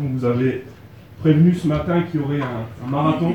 [0.00, 0.64] Vous avait
[1.20, 3.34] prévenu ce matin qu'il y aurait un, marathon.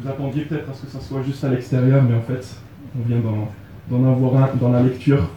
[0.00, 2.56] Vous attendiez peut-être à ce que ça soit juste à l'extérieur, mais en fait,
[2.98, 3.20] on vient
[3.90, 5.28] d'en avoir un dans la lecture.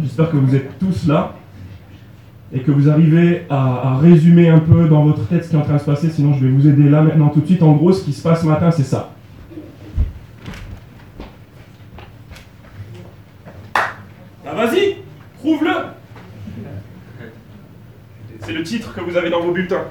[0.00, 1.34] J'espère que vous êtes tous là
[2.52, 5.62] et que vous arrivez à, résumer un peu dans votre tête ce qui est en
[5.62, 7.62] train de se passer, sinon je vais vous aider là maintenant tout de suite.
[7.62, 9.10] En gros, ce qui se passe ce matin, c'est ça.
[14.44, 14.96] Bah vas-y,
[15.38, 15.70] prouve-le
[18.40, 19.84] C'est le titre que vous avez dans vos bulletins.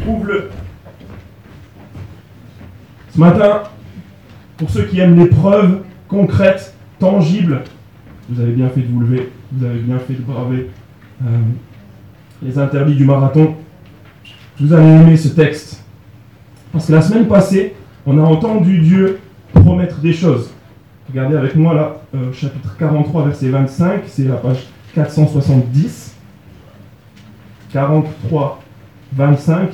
[0.00, 0.50] Prouve-le.
[3.12, 3.64] Ce matin,
[4.56, 7.62] pour ceux qui aiment les preuves concrètes, tangibles,
[8.30, 10.70] vous avez bien fait de vous lever, vous avez bien fait de braver
[11.22, 11.26] euh,
[12.42, 13.54] les interdits du marathon.
[14.58, 15.84] Vous allez aimer ce texte.
[16.72, 17.74] Parce que la semaine passée,
[18.06, 19.18] on a entendu Dieu
[19.52, 20.50] promettre des choses.
[21.10, 26.13] Regardez avec moi là, euh, chapitre 43, verset 25, c'est la page 470.
[27.74, 28.62] 43,
[29.16, 29.70] 25.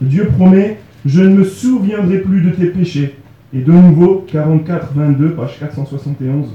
[0.00, 3.16] Dieu promet, je ne me souviendrai plus de tes péchés.
[3.52, 6.46] Et de nouveau, 44, 22, page 471.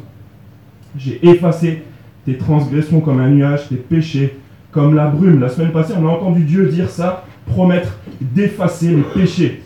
[0.98, 1.84] J'ai effacé
[2.26, 4.40] tes transgressions comme un nuage, tes péchés
[4.72, 5.40] comme la brume.
[5.40, 9.62] La semaine passée, on a entendu Dieu dire ça, promettre d'effacer les péchés.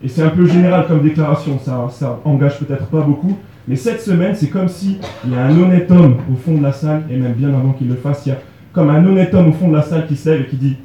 [0.00, 3.36] Et c'est un peu général comme déclaration, ça, ça engage peut-être pas beaucoup.
[3.66, 6.62] Mais cette semaine, c'est comme si il y a un honnête homme au fond de
[6.62, 8.38] la salle, et même bien avant qu'il le fasse, il y a
[8.76, 10.76] comme un honnête homme au fond de la salle qui se lève et qui dit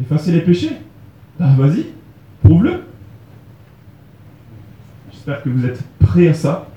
[0.00, 0.70] Effacer les péchés
[1.38, 1.86] Bah vas-y,
[2.44, 2.84] prouve-le.
[5.10, 6.68] J'espère que vous êtes prêts à ça.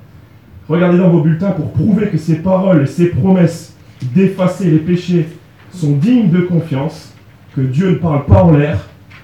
[0.67, 3.75] Regardez dans vos bulletins pour prouver que ces paroles et ces promesses
[4.15, 5.27] d'effacer les péchés
[5.71, 7.13] sont dignes de confiance,
[7.55, 8.79] que Dieu ne parle pas en l'air.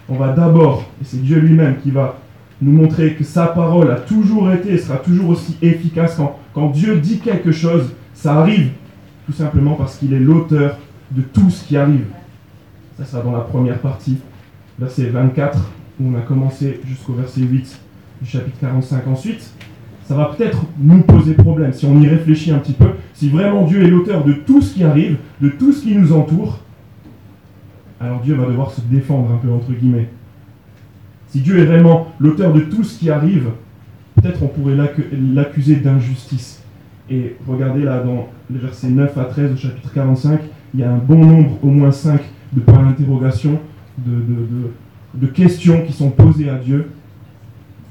[0.08, 2.20] On va d'abord, et c'est Dieu lui-même qui va
[2.62, 6.14] nous montrer que sa parole a toujours été et sera toujours aussi efficace.
[6.16, 8.70] Quand, quand Dieu dit quelque chose, ça arrive
[9.26, 10.78] tout simplement parce qu'il est l'auteur
[11.12, 12.06] de tout ce qui arrive.
[12.98, 14.18] Ça sera dans la première partie,
[14.80, 15.58] verset 24,
[16.00, 17.80] où on a commencé jusqu'au verset 8
[18.22, 19.08] du chapitre 45.
[19.08, 19.52] Ensuite,
[20.06, 22.90] ça va peut-être nous poser problème si on y réfléchit un petit peu.
[23.14, 26.12] Si vraiment Dieu est l'auteur de tout ce qui arrive, de tout ce qui nous
[26.12, 26.60] entoure,
[28.00, 30.10] alors Dieu va devoir se défendre un peu entre guillemets.
[31.28, 33.52] Si Dieu est vraiment l'auteur de tout ce qui arrive,
[34.16, 34.76] peut-être on pourrait
[35.34, 36.62] l'accuser d'injustice.
[37.10, 40.42] Et regardez là dans les versets 9 à 13 au chapitre 45,
[40.74, 42.22] il y a un bon nombre, au moins 5,
[42.54, 43.60] de points d'interrogation,
[43.98, 44.14] de,
[45.14, 46.90] de questions qui sont posées à Dieu,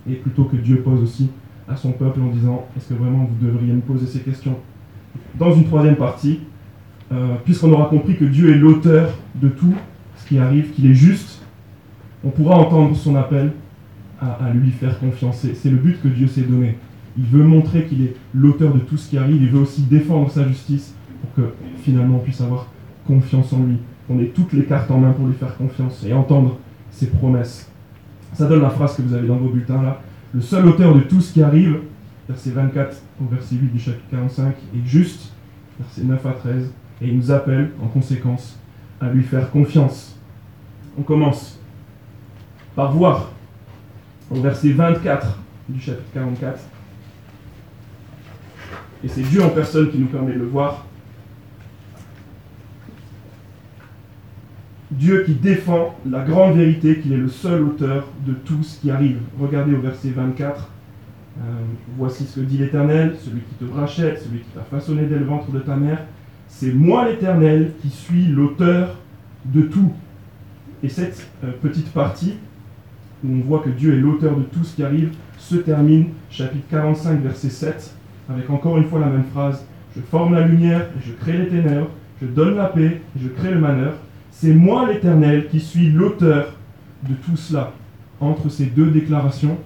[0.08, 1.30] et plutôt que Dieu pose aussi
[1.68, 4.56] à son peuple en disant est-ce que vraiment vous devriez me poser ces questions?
[5.38, 6.40] Dans une troisième partie,
[7.12, 9.74] euh, puisqu'on aura compris que Dieu est l'auteur de tout
[10.16, 11.42] ce qui arrive, qu'il est juste,
[12.24, 13.52] on pourra entendre son appel
[14.20, 15.46] à, lui faire confiance.
[15.54, 16.76] C'est le but que Dieu s'est donné.
[17.16, 20.30] Il veut montrer qu'il est l'auteur de tout ce qui arrive, il veut aussi défendre
[20.30, 22.66] sa justice pour que finalement on puisse avoir
[23.06, 26.12] confiance en lui, qu'on ait toutes les cartes en main pour lui faire confiance et
[26.12, 26.58] entendre
[26.90, 27.70] ses promesses.
[28.34, 30.00] Ça donne la phrase que vous avez dans vos bulletins là
[30.32, 31.80] le seul auteur de tout ce qui arrive,
[32.28, 35.32] verset 24 au verset 8 du chapitre 45, est juste,
[35.78, 36.70] verset 9 à 13,
[37.02, 38.56] et il nous appelle en conséquence
[39.00, 40.16] à lui faire confiance.
[40.96, 41.58] On commence
[42.76, 43.32] par voir
[44.30, 45.38] au verset 24
[45.68, 46.60] du chapitre 44,
[49.02, 50.86] et c'est Dieu en personne qui nous permet de le voir.
[54.90, 58.90] Dieu qui défend la grande vérité qu'il est le seul auteur de tout ce qui
[58.90, 59.18] arrive.
[59.38, 60.68] Regardez au verset 24.
[61.38, 61.42] Euh,
[61.96, 65.24] voici ce que dit l'Éternel, celui qui te rachète, celui qui t'a façonné dès le
[65.24, 66.04] ventre de ta mère.
[66.48, 68.96] C'est moi l'Éternel qui suis l'auteur
[69.44, 69.92] de tout.
[70.82, 72.34] Et cette euh, petite partie,
[73.24, 76.66] où on voit que Dieu est l'auteur de tout ce qui arrive, se termine, chapitre
[76.68, 77.94] 45, verset 7,
[78.28, 79.64] avec encore une fois la même phrase.
[79.96, 81.90] Je forme la lumière et je crée les ténèbres,
[82.20, 83.94] je donne la paix et je crée le malheur.
[84.30, 86.54] C'est moi l'Éternel qui suis l'auteur
[87.08, 87.72] de tout cela.
[88.20, 89.58] Entre ces deux déclarations,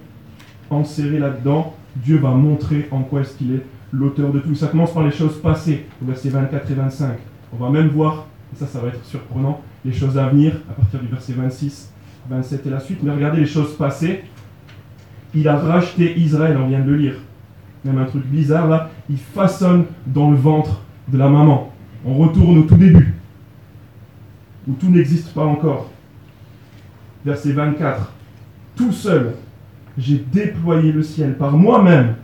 [0.69, 4.55] enserrées là-dedans, Dieu va montrer en quoi est-ce qu'il est l'auteur de tout.
[4.55, 7.17] Ça commence par les choses passées, au verset 24 et 25.
[7.53, 10.73] On va même voir, et ça, ça va être surprenant, les choses à venir à
[10.73, 11.93] partir du verset 26,
[12.29, 12.99] 27 et la suite.
[13.03, 14.23] Mais regardez les choses passées.
[15.33, 17.15] Il a racheté Israël, on vient de le lire.
[17.83, 21.71] Même un truc bizarre là, il façonne dans le ventre de la maman.
[22.05, 23.14] On retourne au tout début
[24.67, 25.91] où tout n'existe pas encore.
[27.25, 28.13] Verset 24.
[28.75, 29.33] Tout seul,
[29.97, 31.37] j'ai déployé le ciel.
[31.37, 32.15] Par moi-même,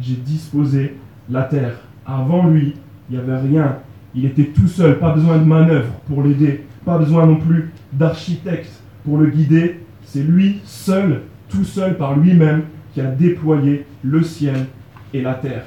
[0.00, 0.96] j'ai disposé
[1.28, 1.74] la terre.
[2.06, 2.74] Avant lui,
[3.10, 3.78] il n'y avait rien.
[4.14, 8.80] Il était tout seul, pas besoin de manœuvre pour l'aider, pas besoin non plus d'architecte
[9.04, 9.80] pour le guider.
[10.02, 12.62] C'est lui seul, tout seul par lui-même,
[12.94, 14.66] qui a déployé le ciel
[15.12, 15.64] et la terre.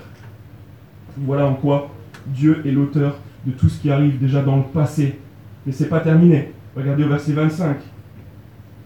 [1.17, 1.91] Voilà en quoi
[2.27, 5.19] Dieu est l'auteur de tout ce qui arrive déjà dans le passé,
[5.65, 6.51] mais ce n'est pas terminé.
[6.75, 7.77] Regardez au verset 25.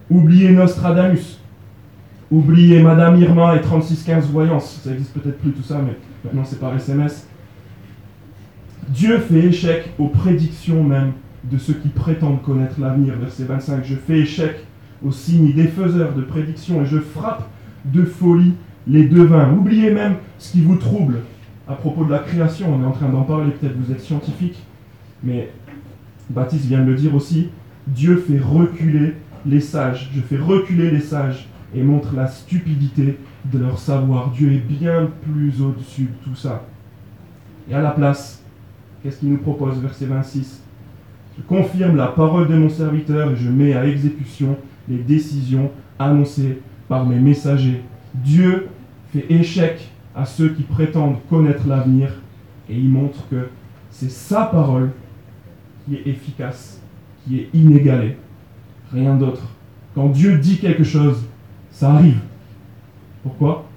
[0.10, 1.40] Oubliez Nostradamus.
[2.32, 4.82] Oubliez Madame Irma et 3615 voyances.
[4.84, 7.28] Ça existe peut-être plus tout ça, mais maintenant c'est par SMS.
[8.90, 11.14] Dieu fait échec aux prédictions même
[11.44, 13.16] de ceux qui prétendent connaître l'avenir.
[13.20, 13.84] Verset 25.
[13.84, 14.66] Je fais échec
[15.04, 17.48] aux signes des de prédictions et je frappe
[17.86, 18.54] de folie
[18.88, 19.52] les devins.
[19.52, 21.22] Oubliez même ce qui vous trouble
[21.68, 22.74] à propos de la création.
[22.74, 24.58] On est en train d'en parler, peut-être vous êtes scientifique,
[25.24, 25.50] mais
[26.30, 27.50] Baptiste vient de le dire aussi.
[27.88, 29.14] Dieu fait reculer
[29.46, 30.10] les sages.
[30.14, 33.18] Je fais reculer les sages et montre la stupidité
[33.52, 34.32] de leur savoir.
[34.32, 36.64] Dieu est bien plus au-dessus de tout ça.
[37.70, 38.44] Et à la place,
[39.02, 40.64] qu'est-ce qu'il nous propose, verset 26
[41.38, 44.58] Je confirme la parole de mon serviteur et je mets à exécution
[44.88, 47.82] les décisions annoncées par mes messagers.
[48.14, 48.68] Dieu
[49.12, 52.10] fait échec à ceux qui prétendent connaître l'avenir
[52.70, 53.50] et il montre que
[53.90, 54.92] c'est sa parole
[55.86, 56.82] qui est efficace,
[57.24, 58.18] qui est inégalée,
[58.92, 59.44] rien d'autre.
[59.94, 61.24] Quand Dieu dit quelque chose,
[61.72, 62.20] ça arrive.
[63.24, 63.68] Pourquoi?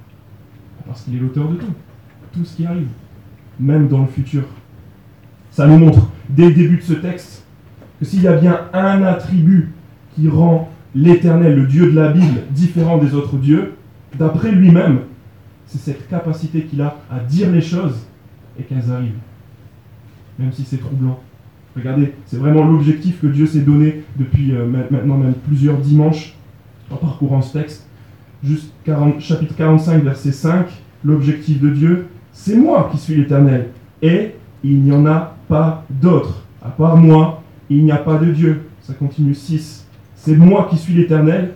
[0.87, 1.73] Parce qu'il est l'auteur de tout,
[2.33, 2.89] tout ce qui arrive,
[3.61, 4.45] même dans le futur.
[5.51, 7.45] Ça nous montre dès le début de ce texte
[7.99, 9.73] que s'il y a bien un attribut
[10.15, 13.75] qui rend l'Éternel, le Dieu de la Bible, différent des autres dieux,
[14.19, 15.01] d'après lui-même,
[15.67, 18.07] c'est cette capacité qu'il a à dire les choses
[18.59, 19.19] et qu'elles arrivent,
[20.39, 21.21] même si c'est troublant.
[21.79, 26.35] Regardez, c'est vraiment l'objectif que Dieu s'est donné depuis euh, maintenant même plusieurs dimanches
[26.91, 27.87] en parcourant ce texte.
[28.43, 28.73] Juste
[29.21, 30.67] chapitre 45, verset 5,
[31.05, 33.69] l'objectif de Dieu, c'est moi qui suis l'Éternel.
[34.01, 36.45] Et il n'y en a pas d'autre.
[36.63, 38.63] À part moi, il n'y a pas de Dieu.
[38.81, 39.87] Ça continue 6.
[40.15, 41.55] C'est moi qui suis l'Éternel.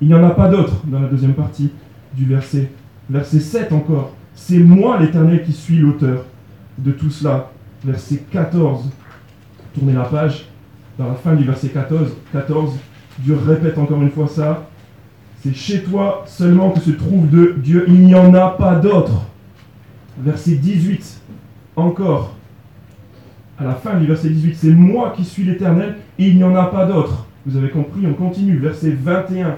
[0.00, 1.70] Il n'y en a pas d'autre dans la deuxième partie
[2.14, 2.70] du verset.
[3.08, 4.12] Verset 7 encore.
[4.34, 6.24] C'est moi l'Éternel qui suis l'auteur
[6.78, 7.50] de tout cela.
[7.84, 8.90] Verset 14.
[9.74, 10.46] Tournez la page.
[10.98, 12.78] Dans la fin du verset 14, 14
[13.18, 14.66] Dieu répète encore une fois ça.
[15.42, 17.84] C'est chez toi seulement que se trouve de Dieu.
[17.88, 19.26] Il n'y en a pas d'autre.
[20.18, 21.20] Verset 18.
[21.76, 22.36] Encore.
[23.58, 26.66] À la fin du verset 18, c'est moi qui suis l'Éternel il n'y en a
[26.66, 27.26] pas d'autre.
[27.46, 28.56] Vous avez compris, on continue.
[28.56, 29.56] Verset 21.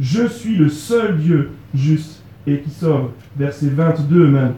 [0.00, 3.10] Je suis le seul Dieu juste et qui sauve.
[3.36, 4.54] Verset 22 même.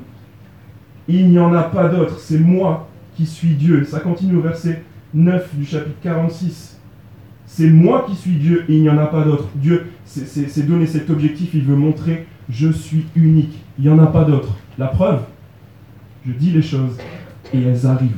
[1.08, 3.84] Il n'y en a pas d'autre, c'est moi qui suis Dieu.
[3.84, 4.82] Ça continue au verset
[5.14, 6.78] 9 du chapitre 46.
[7.46, 9.48] C'est moi qui suis Dieu et il n'y en a pas d'autre.
[9.56, 13.54] Dieu s'est donné cet objectif, il veut montrer je suis unique.
[13.78, 14.56] Il n'y en a pas d'autre.
[14.78, 15.22] La preuve,
[16.26, 16.98] je dis les choses
[17.52, 18.10] et elles arrivent.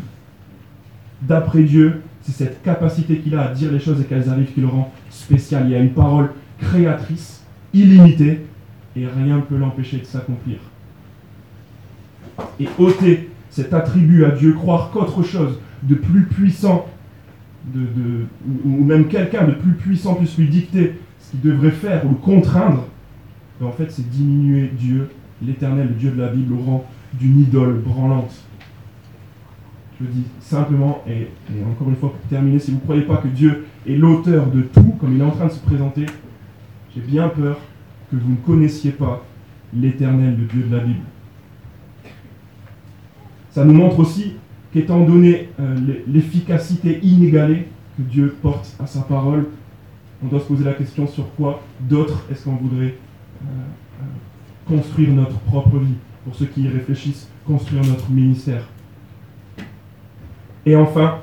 [1.21, 4.61] D'après Dieu, c'est cette capacité qu'il a à dire les choses et qu'elles arrivent qui
[4.61, 5.65] le rend spécial.
[5.67, 8.47] Il y a une parole créatrice, illimitée,
[8.97, 10.59] et rien ne peut l'empêcher de s'accomplir.
[12.59, 16.87] Et ôter cet attribut à Dieu, croire qu'autre chose de plus puissant,
[18.65, 22.15] ou même quelqu'un de plus puissant puisse lui dicter ce qu'il devrait faire ou le
[22.15, 22.87] contraindre,
[23.61, 25.11] ben, en fait c'est diminuer Dieu,
[25.43, 28.33] l'éternel, le Dieu de la Bible, au rang d'une idole branlante.
[30.01, 33.19] Je dis simplement, et, et, encore une fois pour terminer, si vous ne croyez pas
[33.19, 36.07] que Dieu est l'auteur de tout, comme il est en train de se présenter,
[36.95, 37.59] j'ai bien peur
[38.11, 39.23] que vous ne connaissiez pas
[39.75, 41.01] l'éternel, le Dieu de la Bible.
[43.53, 44.35] Ça nous montre aussi
[44.73, 45.77] qu'étant donné euh,
[46.09, 49.47] l'efficacité inégalée que Dieu porte à sa parole,
[50.25, 52.95] on doit se poser la question sur quoi d'autres est-ce qu'on voudrait
[53.43, 53.45] euh,
[54.01, 55.95] euh, construire notre propre vie,
[56.25, 58.67] pour ceux qui y réfléchissent, construire notre ministère.
[60.65, 61.19] Et enfin,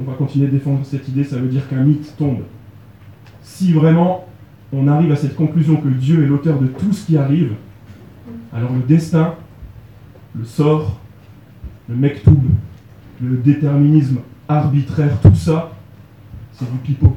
[0.00, 2.42] on va continuer de défendre cette idée, ça veut dire qu'un mythe tombe
[3.50, 4.26] si vraiment
[4.72, 7.52] on arrive à cette conclusion que Dieu est l'auteur de tout ce qui arrive,
[8.52, 9.34] alors le destin,
[10.34, 11.00] le sort,
[11.88, 12.40] le mektoub,
[13.22, 14.18] le déterminisme
[14.48, 15.72] arbitraire, tout ça,
[16.52, 17.16] c'est du pipeau.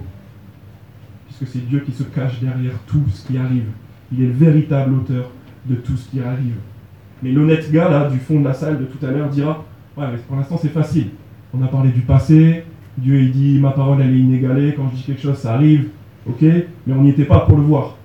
[1.28, 3.66] Puisque c'est Dieu qui se cache derrière tout ce qui arrive.
[4.12, 5.30] Il est le véritable auteur
[5.66, 6.56] de tout ce qui arrive.
[7.22, 9.64] Mais l'honnête gars, là, du fond de la salle de tout à l'heure, dira
[9.96, 11.10] Ouais, mais pour l'instant, c'est facile.
[11.54, 12.64] On a parlé du passé.
[12.98, 14.74] Dieu, il dit Ma parole, elle est inégalée.
[14.76, 15.90] Quand je dis quelque chose, ça arrive.
[16.28, 16.42] Ok?
[16.42, 17.96] Mais on n'y était pas pour le voir.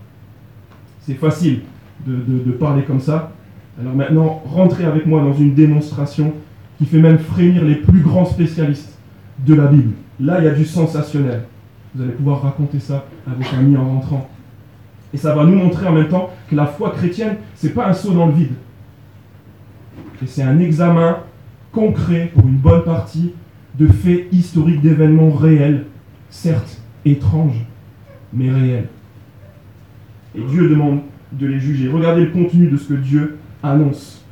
[1.00, 1.60] C'est facile
[2.06, 3.32] de, parler comme ça.
[3.80, 6.32] Alors maintenant, rentrez avec moi dans une démonstration
[6.78, 8.98] qui fait même frémir les plus grands spécialistes
[9.46, 9.92] de la Bible.
[10.20, 11.44] Là, il y a du sensationnel.
[11.94, 14.28] Vous allez pouvoir raconter ça à vos amis en rentrant.
[15.14, 17.92] Et ça va nous montrer en même temps que la foi chrétienne, c'est pas un
[17.92, 18.52] saut dans le vide.
[20.22, 21.18] Et c'est un examen
[21.72, 23.32] concret, pour une bonne partie,
[23.78, 25.84] de faits historiques, d'événements réels,
[26.30, 27.64] certes étranges,
[28.32, 28.88] mais réel.
[30.34, 31.00] Et Dieu demande
[31.32, 31.88] de les juger.
[31.88, 34.24] Regardez le contenu de ce que Dieu annonce.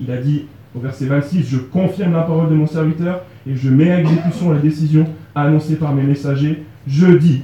[0.00, 3.68] Il a dit au verset 26, je confirme la parole de mon serviteur et je
[3.68, 6.64] mets à exécution la décision annoncée par mes messagers.
[6.86, 7.42] Je dis,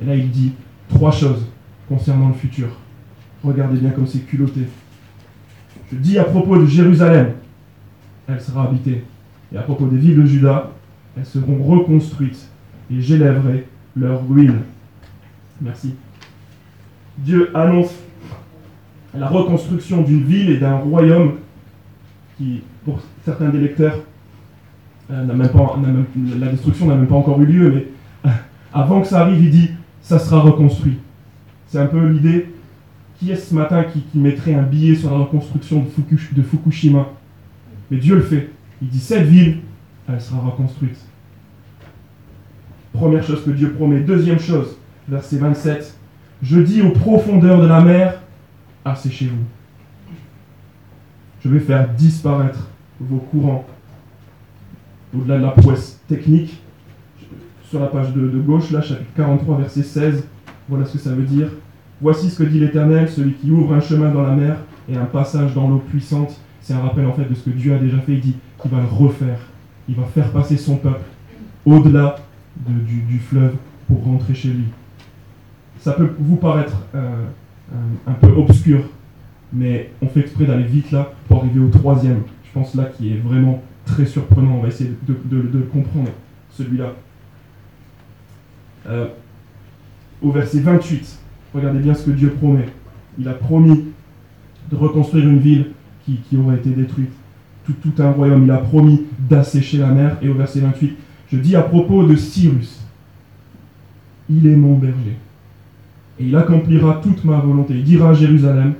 [0.00, 0.52] et là il dit
[0.88, 1.46] trois choses
[1.88, 2.68] concernant le futur.
[3.42, 4.62] Regardez bien comme c'est culotté.
[5.90, 7.32] Je dis à propos de Jérusalem,
[8.28, 9.04] elle sera habitée.
[9.52, 10.70] Et à propos des villes de Juda,
[11.16, 12.48] elles seront reconstruites
[12.90, 13.66] et j'élèverai
[13.96, 14.60] leurs ruines.
[15.60, 15.94] Merci.
[17.16, 17.92] Dieu annonce
[19.14, 21.34] la reconstruction d'une ville et d'un royaume
[22.36, 23.98] qui, pour certains des lecteurs,
[25.10, 25.78] euh, même pas,
[26.38, 27.86] la destruction n'a même pas encore eu lieu, mais
[28.26, 28.34] euh,
[28.72, 29.70] avant que ça arrive, il dit
[30.02, 30.98] ça sera reconstruit.
[31.66, 32.52] C'est un peu l'idée
[33.18, 35.84] qui est ce matin qui, mettrait un billet sur la reconstruction
[36.34, 37.08] de, Fukushima?
[37.90, 38.50] Mais Dieu le fait.
[38.80, 39.58] Il dit cette ville,
[40.08, 40.98] elle sera reconstruite.
[42.92, 44.00] Première chose que Dieu promet.
[44.00, 44.76] Deuxième chose,
[45.08, 45.94] verset 27.
[46.42, 48.17] Je dis aux profondeurs de la mer,
[48.90, 49.44] asséchez-vous.
[51.44, 52.68] Je vais faire disparaître
[53.00, 53.66] vos courants.
[55.16, 56.60] Au-delà de la prouesse technique,
[57.68, 60.24] sur la page de, gauche, là, chapitre 43, verset 16,
[60.68, 61.48] voilà ce que ça veut dire.
[62.00, 64.56] Voici ce que dit l'Éternel, celui qui ouvre un chemin dans la mer
[64.88, 66.38] et un passage dans l'eau puissante.
[66.60, 68.12] C'est un rappel en fait de ce que Dieu a déjà fait.
[68.12, 69.38] Il dit qu'il va le refaire.
[69.88, 71.04] Il va faire passer son peuple
[71.66, 72.16] au-delà
[72.66, 73.54] du, fleuve
[73.86, 74.64] pour rentrer chez lui.
[75.80, 77.24] Ça peut vous paraître euh,
[78.06, 78.80] un, peu obscur,
[79.52, 82.22] mais on fait exprès d'aller vite là pour arriver au troisième.
[82.44, 84.56] Je pense là qui est vraiment très surprenant.
[84.56, 86.10] On va essayer de, le comprendre,
[86.50, 86.94] celui-là.
[88.88, 89.08] Euh,
[90.22, 91.18] au verset 28,
[91.54, 92.68] regardez bien ce que Dieu promet.
[93.18, 93.84] Il a promis
[94.70, 95.72] de reconstruire une ville
[96.04, 97.12] qui, aurait été détruite,
[97.66, 98.44] tout, tout, un royaume.
[98.44, 100.16] Il a promis d'assécher la mer.
[100.22, 100.96] Et au verset 28,
[101.30, 102.80] je dis à propos de Cyrus,
[104.30, 105.16] il est mon berger.
[106.20, 107.74] Et il accomplira toute ma volonté.
[107.74, 108.74] Il dira à Jérusalem,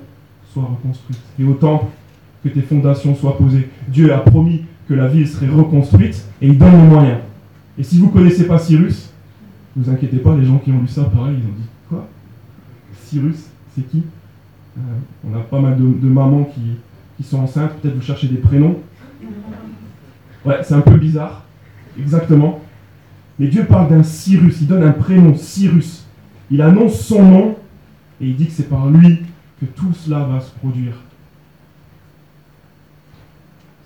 [0.53, 1.21] sois reconstruite.
[1.39, 1.87] Et au temple,
[2.43, 3.69] que tes fondations soient posées.
[3.89, 7.19] Dieu a promis que la ville serait reconstruite et il donne les moyens.
[7.79, 9.11] Et si vous ne connaissez pas Cyrus,
[9.77, 12.09] ne vous inquiétez pas, les gens qui ont lu ça, pareil, ils ont dit Quoi?
[13.05, 14.03] Cyrus, c'est qui?
[14.77, 14.81] Euh,
[15.29, 16.61] On a pas mal de, mamans qui,
[17.17, 18.77] qui, sont enceintes, peut-être vous cherchez des prénoms.
[20.45, 21.45] Ouais, c'est un peu bizarre,
[21.99, 22.61] exactement.
[23.39, 26.08] Mais Dieu parle d'un Cyrus, il donne un prénom, Cyrus.
[26.51, 27.57] Il annonce son nom
[28.21, 29.21] et il dit que c'est par lui
[29.61, 30.95] que tout cela va se produire.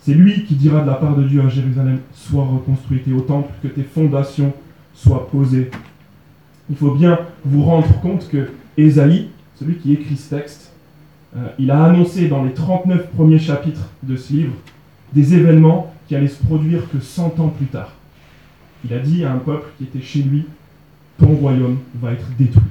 [0.00, 3.21] C'est lui qui dira de la part de Dieu à Jérusalem, sois reconstruite et au
[3.21, 4.52] temple que tes fondations
[4.95, 5.71] soit posé.
[6.71, 10.73] Il faut bien vous rendre compte que Ésaïe, celui qui écrit ce texte,
[11.37, 14.54] euh, il a annoncé dans les 39 premiers chapitres de ce livre
[15.12, 17.92] des événements qui allaient se produire que 100 ans plus tard.
[18.85, 20.47] Il a dit à un peuple qui était chez lui,
[21.19, 22.62] ton royaume va être détruit.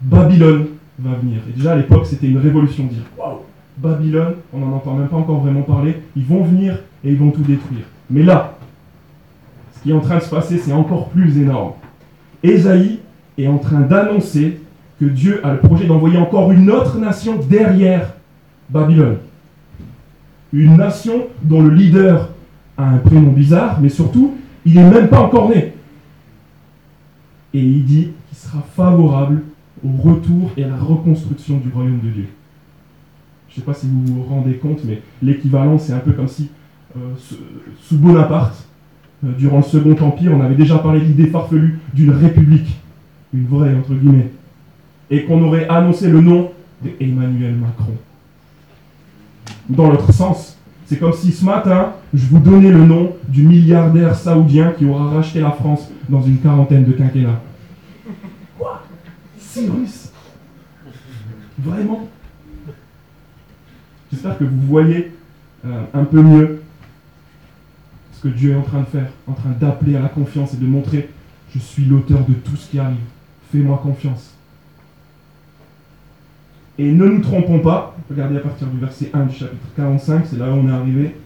[0.00, 0.66] Babylone
[0.98, 1.40] va venir.
[1.48, 3.38] Et déjà à l'époque, c'était une révolution de dire, waouh,
[3.76, 7.30] Babylone, on n'en entend même pas encore vraiment parler, ils vont venir et ils vont
[7.30, 7.84] tout détruire.
[8.10, 8.58] Mais là,
[9.74, 11.72] ce qui est en train de se passer, c'est encore plus énorme.
[12.42, 13.00] Ésaïe
[13.36, 14.60] est en train d'annoncer
[15.00, 18.14] que Dieu a le projet d'envoyer encore une autre nation derrière
[18.68, 19.18] Babylone.
[20.52, 22.30] Une nation dont le leader
[22.76, 25.74] a un prénom bizarre, mais surtout, il n'est même pas encore né.
[27.54, 29.42] Et il dit qu'il sera favorable
[29.84, 32.28] au retour et à la reconstruction du royaume de Dieu.
[33.48, 36.28] Je ne sais pas si vous vous rendez compte, mais l'équivalent, c'est un peu comme
[36.28, 36.50] si,
[36.96, 37.14] euh,
[37.80, 38.66] sous Bonaparte,
[39.24, 42.78] euh, durant le Second Empire, on avait déjà parlé de l'idée farfelue d'une république,
[43.32, 44.30] une vraie entre guillemets,
[45.10, 46.50] et qu'on aurait annoncé le nom
[46.82, 47.94] d'Emmanuel Macron.
[49.68, 50.57] Dans l'autre sens,
[50.88, 55.10] c'est comme si ce matin, je vous donnais le nom du milliardaire saoudien qui aura
[55.10, 57.42] racheté la France dans une quarantaine de quinquennats.
[58.56, 58.82] Quoi?
[59.38, 60.12] Cyrus
[61.58, 62.08] Vraiment
[64.10, 65.12] J'espère que vous voyez
[65.66, 66.62] euh, un peu mieux
[68.12, 70.56] ce que Dieu est en train de faire, en train d'appeler à la confiance et
[70.56, 71.10] de montrer,
[71.54, 72.96] je suis l'auteur de tout ce qui arrive.
[73.52, 74.37] Fais-moi confiance.
[76.78, 80.38] Et ne nous trompons pas, regardez à partir du verset 1 du chapitre 45, c'est
[80.38, 81.16] là où on est arrivé.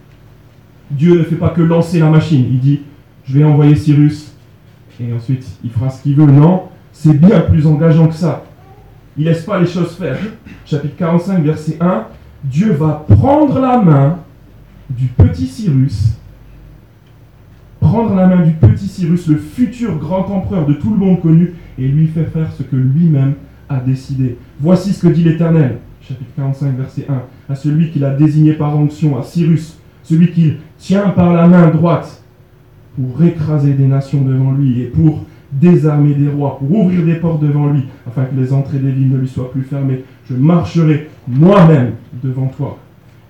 [0.89, 2.81] Dieu ne fait pas que lancer la machine, il dit,
[3.25, 4.33] je vais envoyer Cyrus,
[4.99, 6.25] et ensuite il fera ce qu'il veut.
[6.25, 8.43] Non, c'est bien plus engageant que ça.
[9.15, 10.17] Il laisse pas les choses faire.
[10.65, 12.07] Chapitre 45, verset 1,
[12.43, 14.19] Dieu va prendre la main
[14.89, 16.17] du petit Cyrus
[17.83, 21.53] prendre la main du petit Cyrus, le futur grand empereur de tout le monde connu,
[21.77, 23.33] et lui faire faire ce que lui-même
[23.75, 23.81] a.
[24.59, 28.77] Voici ce que dit l'Éternel, chapitre 45, verset 1, à celui qu'il a désigné par
[28.77, 32.23] onction, à Cyrus, celui qu'il tient par la main droite
[32.95, 37.41] pour écraser des nations devant lui et pour désarmer des rois, pour ouvrir des portes
[37.41, 40.03] devant lui, afin que les entrées des villes ne lui soient plus fermées.
[40.29, 42.79] Je marcherai moi-même devant toi.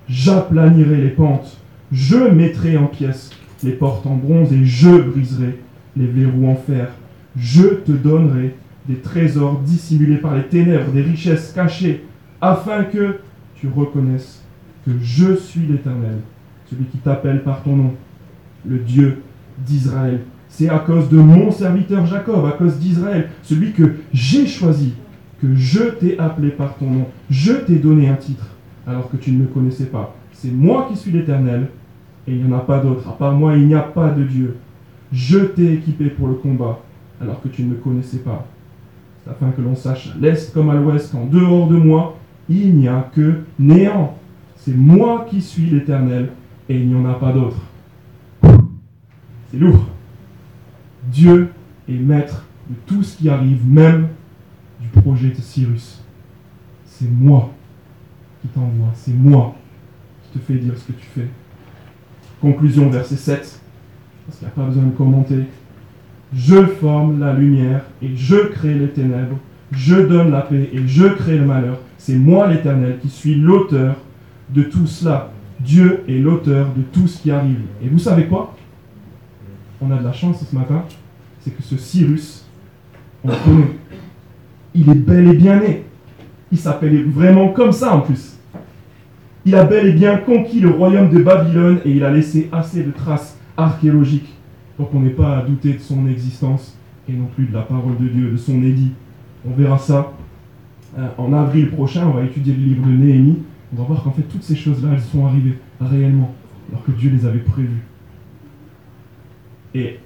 [0.08, 1.58] J'aplanirai les pentes.
[1.92, 3.30] Je mettrai en pièces
[3.62, 5.58] les portes en bronze et je briserai
[5.96, 6.88] les verrous en fer.
[7.36, 8.54] Je te donnerai
[8.88, 12.04] des trésors dissimulés par les ténèbres, des richesses cachées,
[12.40, 13.20] afin que
[13.54, 14.42] tu reconnaisses
[14.84, 16.18] que je suis l'Éternel,
[16.70, 17.94] celui qui t'appelle par ton nom,
[18.66, 19.22] le Dieu
[19.58, 20.20] d'Israël.
[20.48, 24.92] C'est à cause de mon serviteur Jacob, à cause d'Israël, celui que j'ai choisi,
[25.40, 27.06] que je t'ai appelé par ton nom.
[27.30, 28.46] Je t'ai donné un titre
[28.86, 30.14] alors que tu ne me connaissais pas.
[30.32, 31.68] C'est moi qui suis l'Éternel,
[32.26, 33.08] et il n'y en a pas d'autre.
[33.08, 34.56] À part moi, il n'y a pas de Dieu.
[35.12, 36.80] Je t'ai équipé pour le combat,
[37.20, 38.46] alors que tu ne me connaissais pas.
[39.28, 42.16] Afin que l'on sache à l'est comme à l'ouest qu'en dehors de moi,
[42.48, 44.18] il n'y a que néant.
[44.56, 46.30] C'est moi qui suis l'Éternel,
[46.68, 47.56] et il n'y en a pas d'autre.
[49.50, 49.86] C'est lourd.
[51.10, 51.50] Dieu
[51.88, 54.08] est maître de tout ce qui arrive, même
[54.80, 56.02] du projet de Cyrus.
[56.86, 57.50] C'est moi
[58.40, 59.54] qui t'envoie, c'est moi
[60.22, 61.28] qui te fais dire ce que tu fais.
[62.40, 63.60] Conclusion, verset 7,
[64.26, 65.44] parce qu'il n'y a pas besoin de commenter.
[66.36, 69.38] Je forme la lumière et je crée les ténèbres,
[69.70, 71.78] je donne la paix et je crée le malheur.
[71.96, 73.94] C'est moi l'Éternel qui suis l'auteur
[74.50, 75.30] de tout cela.
[75.60, 77.60] Dieu est l'auteur de tout ce qui arrive.
[77.82, 78.56] Et vous savez quoi?
[79.80, 80.84] On a de la chance ce matin,
[81.40, 82.44] c'est que ce Cyrus,
[83.22, 83.78] on le connaît.
[84.74, 85.84] Il est bel et bien né.
[86.50, 88.36] Il s'appelait vraiment comme ça en plus.
[89.46, 92.82] Il a bel et bien conquis le royaume de Babylone et il a laissé assez
[92.82, 94.33] de traces archéologiques
[94.76, 96.76] pour qu'on n'ait pas à douter de son existence
[97.08, 98.92] et non plus de la parole de Dieu, de son édit.
[99.46, 100.12] On verra ça
[100.98, 103.38] euh, en avril prochain, on va étudier le livre de Néhémie.
[103.72, 106.32] On va voir qu'en fait toutes ces choses-là, elles sont arrivées réellement,
[106.70, 107.82] alors que Dieu les avait prévues.
[109.74, 109.98] Et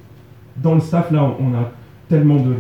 [0.57, 1.73] dans le staff, là, on a
[2.09, 2.55] tellement de,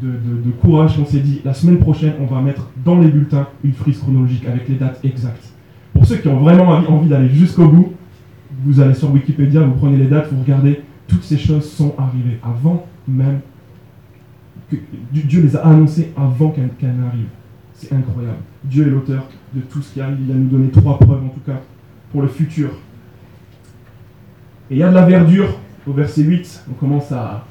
[0.00, 3.72] de courage qu'on s'est dit, la semaine prochaine, on va mettre dans les bulletins une
[3.72, 5.52] frise chronologique avec les dates exactes.
[5.92, 7.92] Pour ceux qui ont vraiment envie d'aller jusqu'au bout,
[8.64, 10.80] vous allez sur Wikipédia, vous prenez les dates, vous regardez,
[11.10, 13.40] toutes ces choses sont arrivées avant même
[14.70, 14.76] que
[15.12, 17.26] Dieu les a annoncées avant qu'elles n'arrivent.
[17.74, 18.38] C'est incroyable.
[18.64, 20.18] Dieu est l'auteur de tout ce qui arrive.
[20.26, 21.60] Il a nous donné trois preuves en tout cas
[22.12, 22.70] pour le futur.
[24.70, 26.66] Et il y a de la verdure au verset 8.
[26.70, 27.44] On commence à,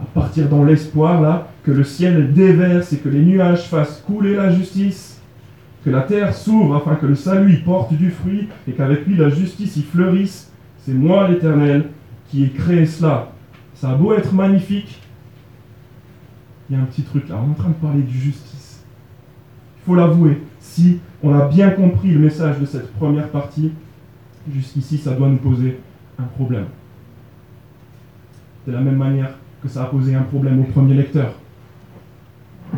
[0.00, 4.36] à partir dans l'espoir là que le ciel déverse et que les nuages fassent couler
[4.36, 5.12] la justice
[5.84, 9.30] que la terre s'ouvre afin que le salut porte du fruit et qu'avec lui la
[9.30, 10.50] justice y fleurisse.
[10.84, 11.88] C'est moi l'Éternel
[12.32, 13.30] qui ai créé cela.
[13.74, 14.98] Ça a beau être magnifique,
[16.68, 17.36] il y a un petit truc là.
[17.38, 18.82] On est en train de parler de justice.
[19.76, 23.72] Il faut l'avouer, si on a bien compris le message de cette première partie,
[24.50, 25.78] jusqu'ici, ça doit nous poser
[26.18, 26.66] un problème.
[28.66, 31.34] De la même manière que ça a posé un problème au premier lecteur.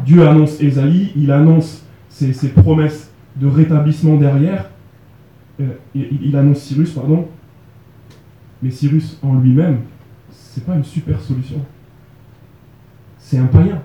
[0.05, 4.71] Dieu annonce Ésaïe, il annonce ces, promesses de rétablissement derrière.
[5.61, 7.29] Euh, il, annonce Cyrus, pardon.
[8.65, 9.81] Mais Cyrus en lui-même,
[10.31, 11.61] c'est pas une super solution.
[13.19, 13.83] C'est un païen.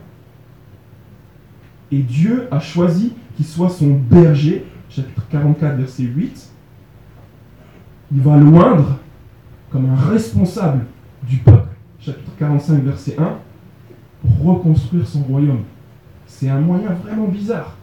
[1.92, 6.50] Et Dieu a choisi qu'il soit son berger, chapitre 44, verset 8.
[8.14, 9.00] Il va loindre
[9.70, 10.86] comme un responsable
[11.28, 13.38] du peuple, chapitre 45, verset 1,
[14.22, 15.64] pour reconstruire son royaume.
[16.26, 17.76] C'est un moyen vraiment bizarre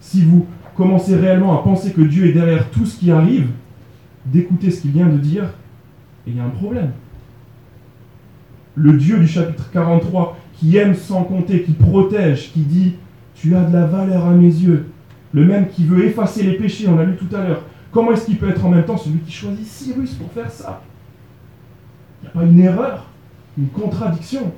[0.00, 3.50] si vous commencez réellement à penser que Dieu est derrière tout ce qui arrive,
[4.26, 5.44] d'écouter ce qu'il vient de dire,
[6.26, 6.92] il y a un problème.
[8.74, 12.94] Le Dieu du chapitre 43, qui aime sans compter, qui protège, qui dit
[13.34, 14.86] Tu as de la valeur à mes yeux,
[15.32, 18.26] le même qui veut effacer les péchés, on l'a lu tout à l'heure, comment est-ce
[18.26, 20.82] qu'il peut être en même temps celui qui choisit Cyrus pour faire ça?
[22.22, 23.06] Il n'y a pas une erreur,
[23.58, 24.52] une contradiction.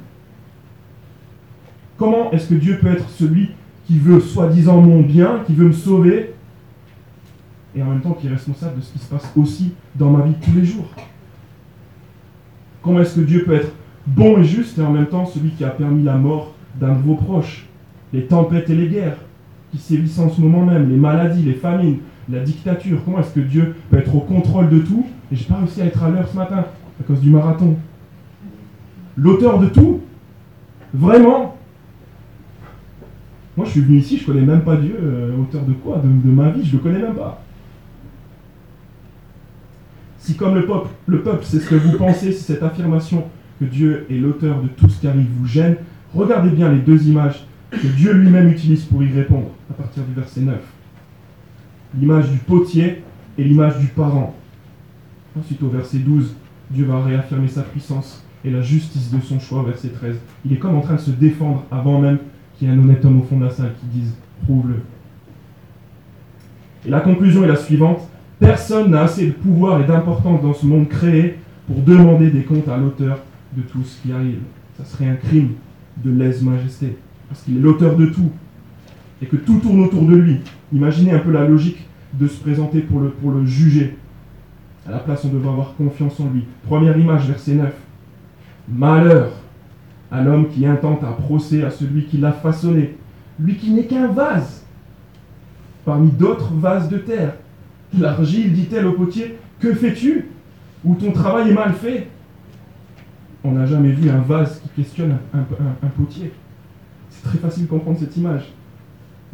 [1.96, 3.51] Comment est-ce que Dieu peut être celui
[3.87, 6.35] qui veut soi-disant mon bien, qui veut me sauver,
[7.74, 10.24] et en même temps qui est responsable de ce qui se passe aussi dans ma
[10.24, 10.88] vie tous les jours.
[12.82, 13.72] Comment est-ce que Dieu peut être
[14.06, 17.02] bon et juste et en même temps celui qui a permis la mort d'un de
[17.02, 17.66] vos proches,
[18.12, 19.18] les tempêtes et les guerres
[19.70, 23.40] qui sévissent en ce moment même, les maladies, les famines, la dictature Comment est-ce que
[23.40, 26.28] Dieu peut être au contrôle de tout Et j'ai pas réussi à être à l'heure
[26.28, 26.64] ce matin
[27.00, 27.76] à cause du marathon.
[29.16, 30.00] L'auteur de tout
[30.94, 31.56] Vraiment
[33.56, 36.30] moi, je suis venu ici, je connais même pas Dieu, euh, auteur de quoi de,
[36.30, 37.42] ma vie, je le connais même pas.
[40.22, 43.24] Si comme le peuple, le peuple, c'est ce que vous pensez, si cette affirmation
[43.58, 45.74] que Dieu est l'auteur de tout ce qui arrive vous gêne,
[46.14, 50.14] regardez bien les deux images que Dieu lui-même utilise pour y répondre, à partir du
[50.14, 50.54] verset 9.
[51.98, 53.02] L'image du potier
[53.37, 54.32] et l'image du parent.
[55.37, 56.37] Ensuite, au verset 12,
[56.70, 60.14] Dieu va réaffirmer sa puissance et la justice de son choix, verset 13.
[60.44, 62.18] Il est comme en train de se défendre avant même
[62.56, 64.82] qu'il y ait un honnête homme au fond de la salle qui dise prouve-le.
[66.87, 68.08] Et la conclusion est la suivante
[68.42, 72.68] personne n'a assez de pouvoir et d'importance dans ce monde créé pour demander des comptes
[72.68, 73.20] à l'auteur
[73.57, 74.40] de tout ce qui arrive.
[74.76, 75.50] Ça serait un crime
[76.05, 76.96] de lèse-majesté,
[77.28, 78.33] parce qu'il est l'auteur de tout,
[79.22, 80.40] et que tout tourne autour de lui.
[80.72, 83.96] Imaginez un peu la logique de se présenter pour le, juger.
[84.88, 86.44] À la place, on devrait avoir confiance en lui.
[86.66, 87.72] Première image, verset 9.
[88.68, 89.31] Malheur
[90.11, 92.96] à l'homme qui intente un procès à celui qui l'a façonné,
[93.38, 94.64] lui qui n'est qu'un vase,
[95.85, 97.35] parmi d'autres vases de terre.
[97.98, 100.26] L'argile dit-elle au potier, que fais-tu
[100.85, 102.09] Ou ton travail est mal fait
[103.44, 106.33] On n'a jamais vu un vase qui questionne un, potier.
[107.11, 108.44] C'est très facile de comprendre cette image.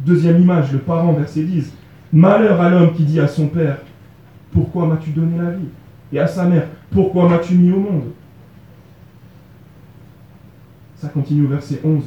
[0.01, 1.73] Deuxième image, le parent, verset 10.
[2.11, 3.77] Malheur à l'homme qui dit à son père,
[4.51, 5.67] pourquoi m'as-tu donné la vie?
[6.11, 8.03] Et à sa mère, pourquoi m'as-tu mis au monde?
[10.97, 12.03] Ça continue au verset 11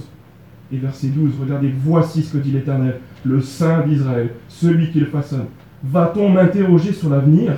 [0.73, 1.33] et verset 12.
[1.41, 5.47] Regardez, voici ce que dit l'Éternel, le Saint d'Israël, celui qui le façonne.
[5.85, 7.55] Va-t-on m'interroger sur l'avenir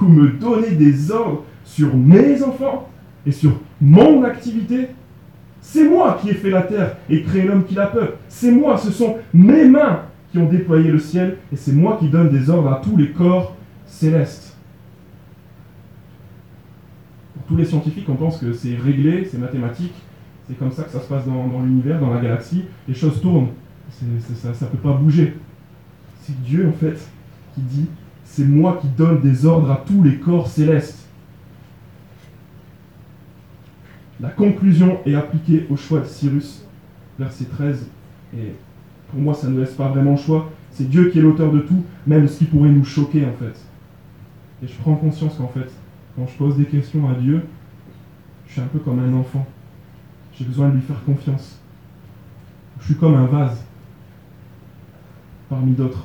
[0.00, 2.88] ou me donner des ordres sur mes enfants
[3.24, 4.88] et sur mon activité?
[5.60, 8.14] C'est moi qui ai fait la terre et créé l'homme qui la peuple.
[8.28, 12.08] C'est moi, ce sont mes mains qui ont déployé le ciel et c'est moi qui
[12.08, 14.56] donne des ordres à tous les corps célestes.
[17.34, 19.94] Pour tous les scientifiques, on pense que c'est réglé, c'est mathématique,
[20.46, 23.48] c'est comme ça que ça se passe dans, l'univers, dans la galaxie, les choses tournent,
[23.90, 24.04] ça
[24.48, 25.34] ne peut pas bouger.
[26.20, 26.98] C'est Dieu en fait
[27.54, 27.86] qui dit,
[28.24, 31.06] c'est moi qui donne des ordres à tous les corps célestes.
[34.20, 36.64] La conclusion est appliquée au choix de Cyrus,
[37.18, 37.86] verset 13.
[38.36, 38.54] Et
[39.10, 40.50] pour moi, ça ne laisse pas vraiment choix.
[40.70, 43.54] C'est Dieu qui est l'auteur de tout, même ce qui pourrait nous choquer en fait.
[44.62, 45.70] Et je prends conscience qu'en fait,
[46.16, 47.42] quand je pose des questions à Dieu,
[48.46, 49.46] je suis un peu comme un enfant.
[50.38, 51.60] J'ai besoin de lui faire confiance.
[52.80, 53.64] Je suis comme un vase
[55.48, 56.04] parmi d'autres.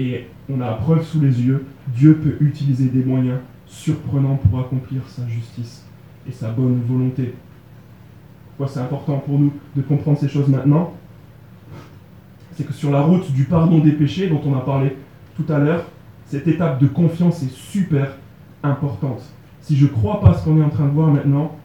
[0.00, 4.58] Et on a la preuve sous les yeux, Dieu peut utiliser des moyens surprenants pour
[4.58, 5.84] accomplir sa justice
[6.26, 7.34] et sa bonne volonté.
[8.48, 10.94] Pourquoi c'est important pour nous de comprendre ces choses maintenant?
[12.54, 14.96] C'est que sur la route du pardon des péchés dont on a parlé
[15.36, 15.84] tout à l'heure,
[16.24, 18.16] cette étape de confiance est super
[18.62, 19.20] importante.
[19.60, 21.58] Si je ne crois pas ce qu'on est en train de voir maintenant,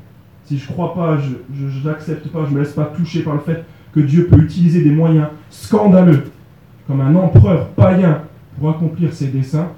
[0.43, 3.35] si je ne crois pas, je n'accepte pas, je ne me laisse pas toucher par
[3.35, 6.33] le fait que Dieu peut utiliser des moyens scandaleux
[6.87, 8.21] comme un empereur païen
[8.57, 9.69] pour accomplir ses desseins,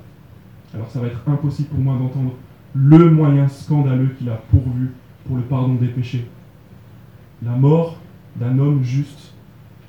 [0.73, 2.33] alors ça va être impossible pour moi d'entendre
[2.73, 4.91] le moyen scandaleux qu'il a pourvu
[5.25, 6.27] pour le pardon des péchés.
[7.43, 7.97] La mort
[8.35, 9.33] d'un homme juste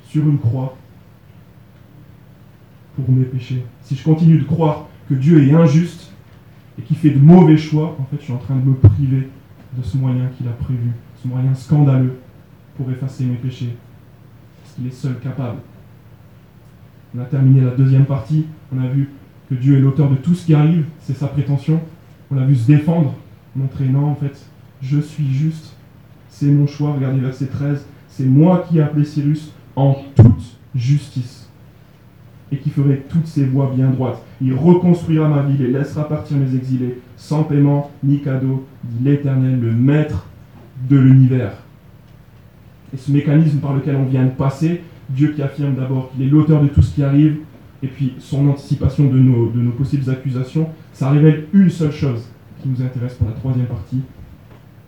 [0.07, 0.75] sur une croix
[2.95, 3.63] pour mes péchés.
[3.81, 6.11] Si je continue de croire que Dieu est injuste
[6.77, 9.29] et qu'il fait de mauvais choix, en fait, je suis en train de me priver
[9.77, 12.19] de ce moyen qu'il a prévu, ce moyen scandaleux
[12.75, 13.75] pour effacer mes péchés.
[14.63, 15.59] Parce qu'il est seul capable.
[17.15, 18.45] On a terminé la deuxième partie.
[18.75, 19.09] On a vu
[19.49, 20.85] que Dieu est l'auteur de tout ce qui arrive.
[21.01, 21.79] C'est sa prétention.
[22.31, 23.15] On l'a vu se défendre,
[23.55, 24.45] montrer non, en fait,
[24.81, 25.75] je suis juste.
[26.29, 26.93] C'est mon choix.
[26.93, 27.85] Regardez verset 13.
[28.09, 31.49] C'est moi qui ai appelé Cyrus en toute justice
[32.51, 34.21] et qui ferai toutes ses voies bien droites.
[34.41, 39.59] Il reconstruira ma ville et laissera partir mes exilés sans paiement ni cadeau, dit l'Éternel,
[39.59, 40.25] le Maître
[40.89, 41.53] de l'univers.
[42.93, 46.29] Et ce mécanisme par lequel on vient de passer, Dieu qui affirme d'abord qu'il est
[46.29, 47.37] l'auteur de tout ce qui arrive,
[47.81, 52.27] et puis son anticipation de nos, de nos possibles accusations, ça révèle une seule chose
[52.61, 54.01] qui nous intéresse pour la troisième partie,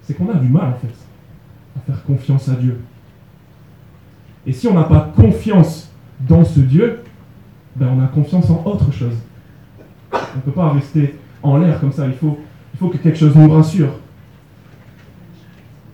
[0.02, 0.94] c'est qu'on a du mal en fait
[1.78, 2.80] à faire confiance à Dieu.
[4.46, 5.90] Et si on n'a pas confiance
[6.28, 7.00] dans ce Dieu,
[7.76, 9.16] ben on a confiance en autre chose.
[10.12, 12.38] On ne peut pas rester en l'air comme ça, il faut,
[12.74, 13.94] il faut que quelque chose nous rassure.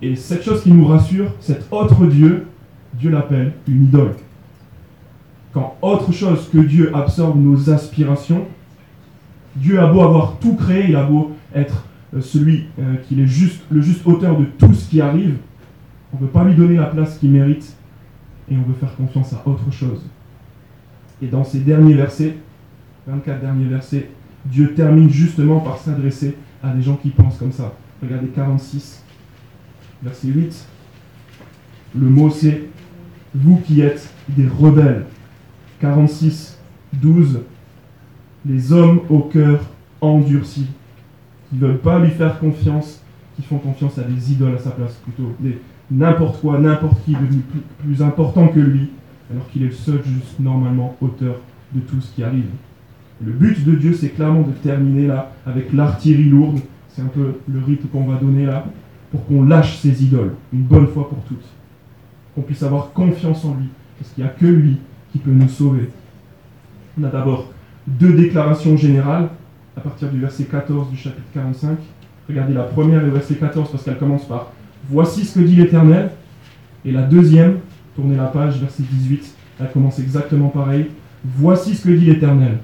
[0.01, 2.47] Et cette chose qui nous rassure, cet autre Dieu,
[2.97, 4.15] Dieu l'appelle une idole.
[5.53, 8.45] Quand autre chose que Dieu absorbe nos aspirations,
[9.55, 13.27] Dieu a beau avoir tout créé, il a beau être euh, celui euh, qui est
[13.27, 15.35] juste, le juste auteur de tout ce qui arrive,
[16.13, 17.75] on ne peut pas lui donner la place qu'il mérite
[18.49, 20.05] et on veut faire confiance à autre chose.
[21.21, 22.37] Et dans ces derniers versets,
[23.07, 24.09] 24 derniers versets,
[24.45, 27.73] Dieu termine justement par s'adresser à des gens qui pensent comme ça.
[28.01, 29.03] Regardez 46,
[30.03, 30.67] verset 8.
[31.95, 32.63] Le mot c'est
[33.37, 35.05] vous qui êtes des rebelles.
[35.79, 36.57] 46,
[36.93, 37.41] 12.
[38.45, 39.59] Les hommes au cœur
[40.01, 40.67] endurci,
[41.49, 43.01] qui ne veulent pas lui faire confiance,
[43.35, 45.33] qui font confiance à des idoles à sa place plutôt.
[45.91, 47.41] N'importe quoi, n'importe qui devenu
[47.83, 48.89] plus, important que lui,
[49.31, 51.35] alors qu'il est le seul juste normalement auteur
[51.73, 52.49] de tout ce qui arrive.
[53.23, 56.59] Le but de Dieu, c'est clairement de terminer là avec l'artillerie lourde.
[56.89, 58.65] C'est un peu le rythme qu'on va donner là,
[59.11, 61.45] pour qu'on lâche ces idoles, une bonne fois pour toutes
[62.37, 63.65] qu'on puisse avoir confiance en lui,
[63.97, 64.77] parce qu'il n'y a que lui
[65.11, 65.89] qui peut nous sauver.
[66.99, 67.51] On a d'abord
[67.87, 69.29] deux déclarations générales,
[69.75, 71.79] à partir du verset 14 du chapitre 45.
[72.29, 74.51] Regardez la première et le verset 14 parce qu'elle commence par
[74.87, 76.11] Voici ce que dit l'Éternel.
[76.85, 77.57] Et la deuxième,
[77.95, 80.91] tournez la page, verset 18, elle commence exactement pareil.
[81.25, 82.59] Voici ce que dit l'Éternel.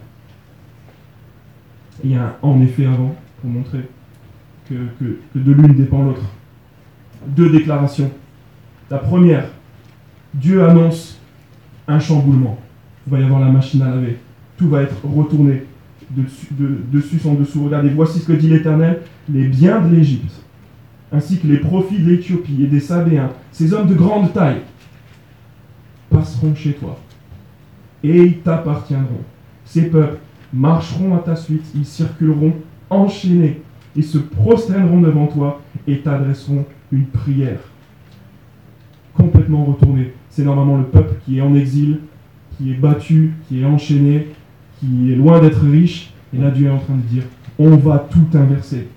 [2.04, 3.90] Il y a un en effet avant pour montrer
[4.70, 6.30] que de l'une dépend l'autre.
[7.26, 8.12] Deux déclarations.
[8.92, 9.46] La première,
[10.34, 11.20] Dieu annonce
[11.88, 12.58] un chamboulement.
[13.06, 14.18] Il va y avoir la machine à laver.
[14.58, 15.64] Tout va être retourné
[16.12, 17.66] dessus, de, en dessous.
[17.66, 19.02] Regardez, voici ce que dit l'Éternel.
[19.30, 20.34] Les biens de l'Égypte,
[21.12, 24.62] ainsi que les profits de l'Éthiopie et des Sabéens, ces hommes de grande taille,
[26.10, 26.98] passeront chez toi.
[28.04, 29.22] Et ils t'appartiendront.
[29.66, 30.20] Ces peuples
[30.52, 32.54] marcheront à ta suite, ils circuleront
[32.90, 33.62] enchaînés,
[33.96, 37.60] ils se prosterneront devant toi et t'adresseront une prière
[39.14, 40.14] complètement retournée.
[40.36, 42.00] C'est normalement le peuple qui est en exil,
[42.58, 44.30] qui est battu, qui est enchaîné,
[44.80, 46.12] qui est loin d'être riche.
[46.34, 47.22] Et là, Dieu est en train de dire,
[47.60, 48.88] on va tout inverser.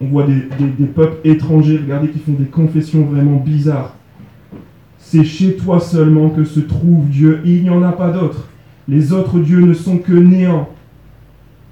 [0.00, 3.94] On voit des, peuples étrangers, regardez, qui font des confessions vraiment bizarres.
[4.96, 8.48] C'est chez toi seulement que se trouve Dieu, il n'y en a pas d'autre.
[8.88, 10.70] Les autres dieux ne sont que néant.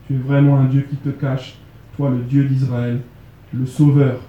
[0.07, 1.57] Tu es vraiment un Dieu qui te cache,
[1.97, 3.01] toi le Dieu d'Israël,
[3.55, 4.21] le Sauveur.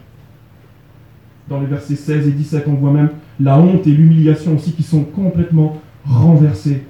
[1.49, 4.83] Dans les versets 16 et 17, on voit même la honte et l'humiliation aussi qui
[4.83, 6.83] sont complètement renversés.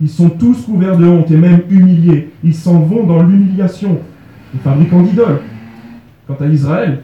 [0.00, 2.30] Ils sont tous couverts de honte et même humiliés.
[2.42, 3.98] Ils s'en vont dans l'humiliation.
[4.52, 5.40] Les fabricants d'idoles.
[6.26, 7.02] Quant à Israël,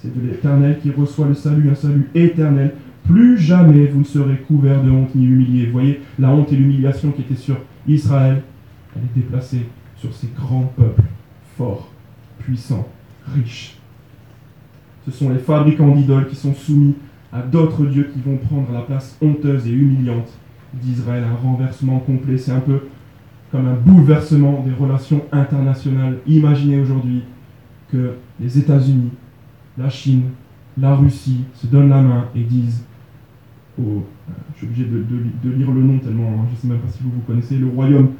[0.00, 2.74] c'est de l'Éternel qui reçoit le salut, un salut éternel.
[3.04, 5.66] Plus jamais vous ne serez couverts de honte ni humiliés.
[5.66, 8.42] Vous voyez, la honte et l'humiliation qui étaient sur Israël,
[8.94, 9.66] elle est déplacée
[9.96, 11.02] sur ces grands peuples,
[11.56, 11.90] forts,
[12.38, 12.86] puissants,
[13.34, 13.77] riches.
[15.08, 16.94] Ce sont les fabricants d'idoles qui sont soumis
[17.32, 20.28] à d'autres dieux qui vont prendre la place honteuse et humiliante
[20.74, 22.36] d'Israël, un renversement complet.
[22.36, 22.80] C'est un peu
[23.50, 26.18] comme un bouleversement des relations internationales.
[26.26, 27.22] Imaginez aujourd'hui
[27.90, 29.12] que les États-Unis,
[29.78, 30.24] la Chine,
[30.76, 32.84] la Russie se donnent la main et disent
[33.80, 34.00] euh,
[34.52, 37.02] je suis obligé de, lire le nom tellement hein, je ne sais même pas si
[37.02, 38.10] vous vous connaissez, le royaume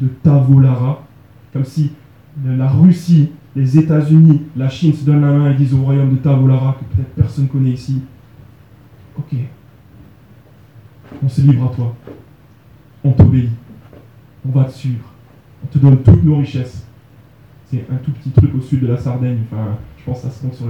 [0.00, 1.04] de Tavolara,
[1.52, 1.92] comme si
[2.46, 6.16] la Russie, les États-Unis, la Chine se donnent la main et disent au royaume de
[6.16, 8.02] Tavolara, que peut-être personne ne connaît ici,
[9.18, 9.36] Ok.
[11.24, 11.96] On se livre à toi.
[13.02, 13.50] On t'obéit.
[14.46, 15.12] On va te suivre.
[15.64, 16.86] On te donne toutes nos richesses.
[17.68, 19.38] C'est un tout petit truc au sud de la Sardaigne.
[19.50, 20.66] Enfin, je pense que ça se compte sur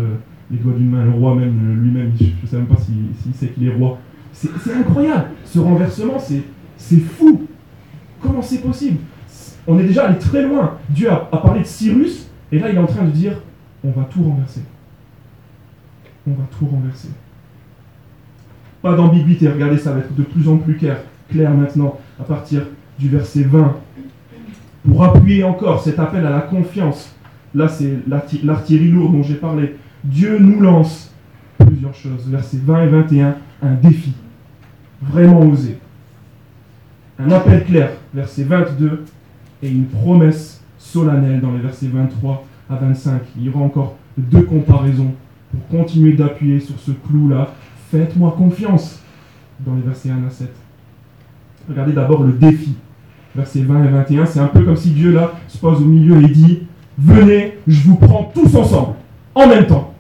[0.51, 1.05] les doigts d'une main.
[1.05, 3.99] Le roi même lui-même, je ne sais même pas s'il sait qu'il est roi.
[4.33, 5.29] C'est incroyable.
[5.45, 7.47] Ce renversement, c'est fou.
[8.23, 9.01] Comment c'est possible?
[9.67, 10.79] On est déjà allé très loin.
[10.89, 13.41] Dieu a parlé de Cyrus, et là il est en train de dire,
[13.85, 14.63] on va tout renverser.
[16.27, 17.09] On va tout renverser.
[18.83, 20.99] Pas d'ambiguïté, regardez, ça va être de plus en plus clair,
[21.31, 22.63] clair maintenant, à partir
[22.99, 23.77] du verset 20.
[24.89, 27.15] Pour appuyer encore cet appel à la confiance,
[27.55, 29.77] là c'est l'artillerie lourde dont j'ai parlé.
[30.05, 31.13] Dieu nous lance
[31.59, 32.27] plusieurs choses.
[32.29, 34.15] Versets 20 et 21, un défi.
[35.03, 35.79] Vraiment osé.
[37.19, 39.05] Un appel clair, verset 22,
[39.63, 40.58] et une promesse
[40.93, 43.21] solennelle dans les versets 23 à 25.
[43.37, 45.13] Il y aura encore deux comparaisons
[45.51, 47.49] pour continuer d'appuyer sur ce clou-là
[47.91, 49.01] Faites-moi confiance
[49.61, 50.53] dans les versets 1 à 7.
[51.69, 52.75] Regardez d'abord le défi.
[53.35, 56.23] Versets 20 et 21, c'est un peu comme si Dieu là se pose au milieu
[56.23, 56.65] et dit
[56.99, 58.95] Venez, je vous prends tous ensemble,
[59.35, 59.95] en même temps.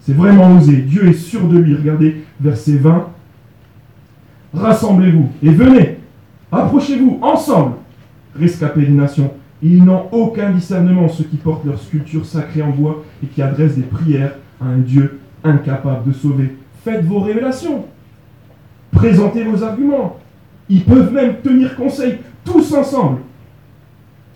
[0.00, 0.76] C'est vraiment osé.
[0.78, 1.76] Dieu est sûr de lui.
[1.76, 3.08] Regardez verset 20.
[4.54, 5.98] Rassemblez-vous et venez,
[6.50, 7.74] approchez-vous ensemble,
[8.38, 9.32] rescapez les nations.
[9.62, 13.76] Ils n'ont aucun discernement, ceux qui portent leur sculpture sacrée en bois et qui adressent
[13.76, 16.56] des prières à un Dieu incapable de sauver.
[16.84, 17.84] Faites vos révélations.
[18.92, 20.18] Présentez vos arguments.
[20.68, 23.20] Ils peuvent même tenir conseil tous ensemble.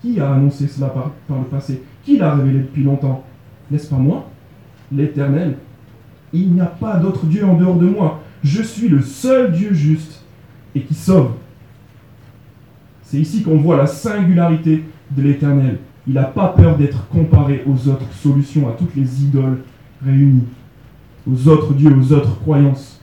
[0.01, 1.81] Qui a annoncé cela par, le passé?
[2.03, 3.23] Qui l'a révélé depuis longtemps?
[3.71, 4.29] N'est-ce pas moi?
[4.91, 5.57] L'Éternel.
[6.33, 8.21] Il n'y a pas d'autre Dieu en dehors de moi.
[8.43, 10.23] Je suis le seul Dieu juste
[10.75, 11.31] et qui sauve.
[13.13, 15.77] C'est ici qu'on voit la singularité de l'Éternel.
[16.07, 19.59] Il n'a pas peur d'être comparé aux autres solutions, à toutes les idoles
[20.03, 20.47] réunies
[21.29, 22.99] aux autres dieux, aux autres croyances.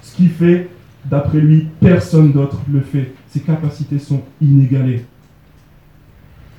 [0.00, 0.70] Ce qui fait,
[1.04, 3.12] d'après lui, personne d'autre le fait.
[3.28, 5.04] Ses capacités sont inégalées.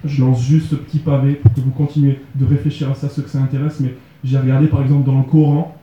[0.04, 3.24] Je lance juste ce petit pavé pour que vous continuez de réfléchir à ça, ceux
[3.24, 5.76] que ça intéresse, mais j'ai regardé par exemple dans le Coran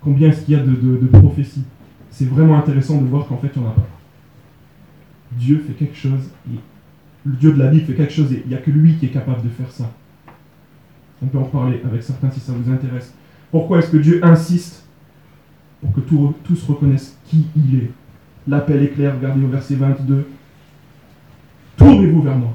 [0.00, 1.64] combien est-ce qu'il y a de, prophéties.
[2.10, 3.95] C'est vraiment intéressant de voir qu'en fait, il n'y en a pas.
[5.32, 6.58] Dieu fait quelque chose, et
[7.24, 9.06] le Dieu de la Bible fait quelque chose, et il n'y a que lui qui
[9.06, 9.92] est capable de faire ça.
[11.22, 13.14] On peut en parler avec certains si ça vous intéresse.
[13.50, 14.84] Pourquoi est-ce que Dieu insiste
[15.80, 17.90] pour que tous reconnaissent qui il est?
[18.46, 20.28] L'appel est clair, regardez au verset 22.
[21.76, 22.52] tournez-vous vers moi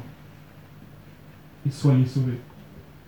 [1.65, 2.39] et soyez sauvés.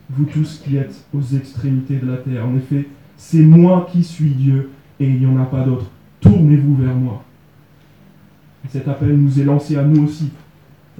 [0.09, 2.45] Vous tous qui êtes aux extrémités de la terre.
[2.45, 5.89] En effet, c'est moi qui suis Dieu et il n'y en a pas d'autre.
[6.19, 7.23] Tournez-vous vers moi.
[8.65, 10.31] Et cet appel nous est lancé à nous aussi.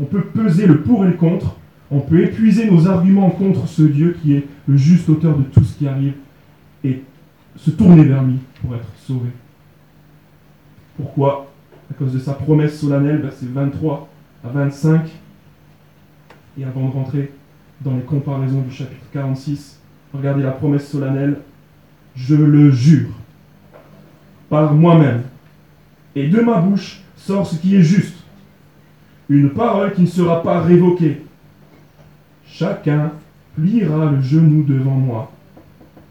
[0.01, 1.57] On peut peser le pour et le contre.
[1.91, 5.63] On peut épuiser nos arguments contre ce Dieu qui est le juste auteur de tout
[5.63, 6.13] ce qui arrive
[6.83, 7.03] et
[7.55, 9.29] se tourner vers lui pour être sauvé.
[10.97, 11.51] Pourquoi?
[11.91, 14.09] À cause de sa promesse solennelle, versets 23
[14.43, 15.07] à 25.
[16.57, 17.31] Et avant de rentrer
[17.81, 19.79] dans les comparaisons du chapitre 46,
[20.13, 21.39] regardez la promesse solennelle.
[22.15, 23.09] Je le jure
[24.49, 25.23] par moi-même,
[26.15, 28.15] et de ma bouche sort ce qui est juste,
[29.29, 31.21] une parole qui ne sera pas révoquée.
[32.45, 33.13] Chacun
[33.55, 35.31] pliera le genou devant moi,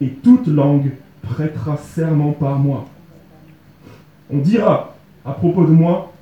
[0.00, 2.86] et toute langue prêtera serment par moi.
[4.30, 6.12] On dira à propos de moi,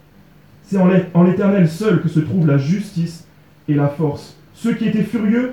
[0.65, 3.25] c'est en l'Éternel seul que se trouve la justice
[3.69, 4.37] et la force.
[4.55, 5.53] Ceux qui étaient furieux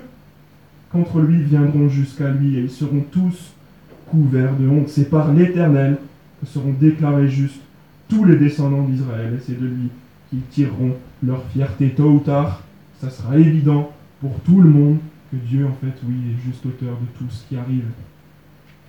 [0.90, 3.54] contre lui viendront jusqu'à lui et ils seront tous
[4.10, 4.88] couverts de honte.
[4.88, 5.98] C'est par l'Éternel
[6.40, 7.62] que seront déclarés justes
[8.08, 9.90] tous les descendants d'Israël et c'est de lui
[10.30, 12.62] qu'ils tireront leur fierté tôt ou tard.
[13.00, 14.98] Ça sera évident pour tout le monde
[15.30, 17.84] que Dieu, en fait, oui, est juste auteur de tout ce qui arrive.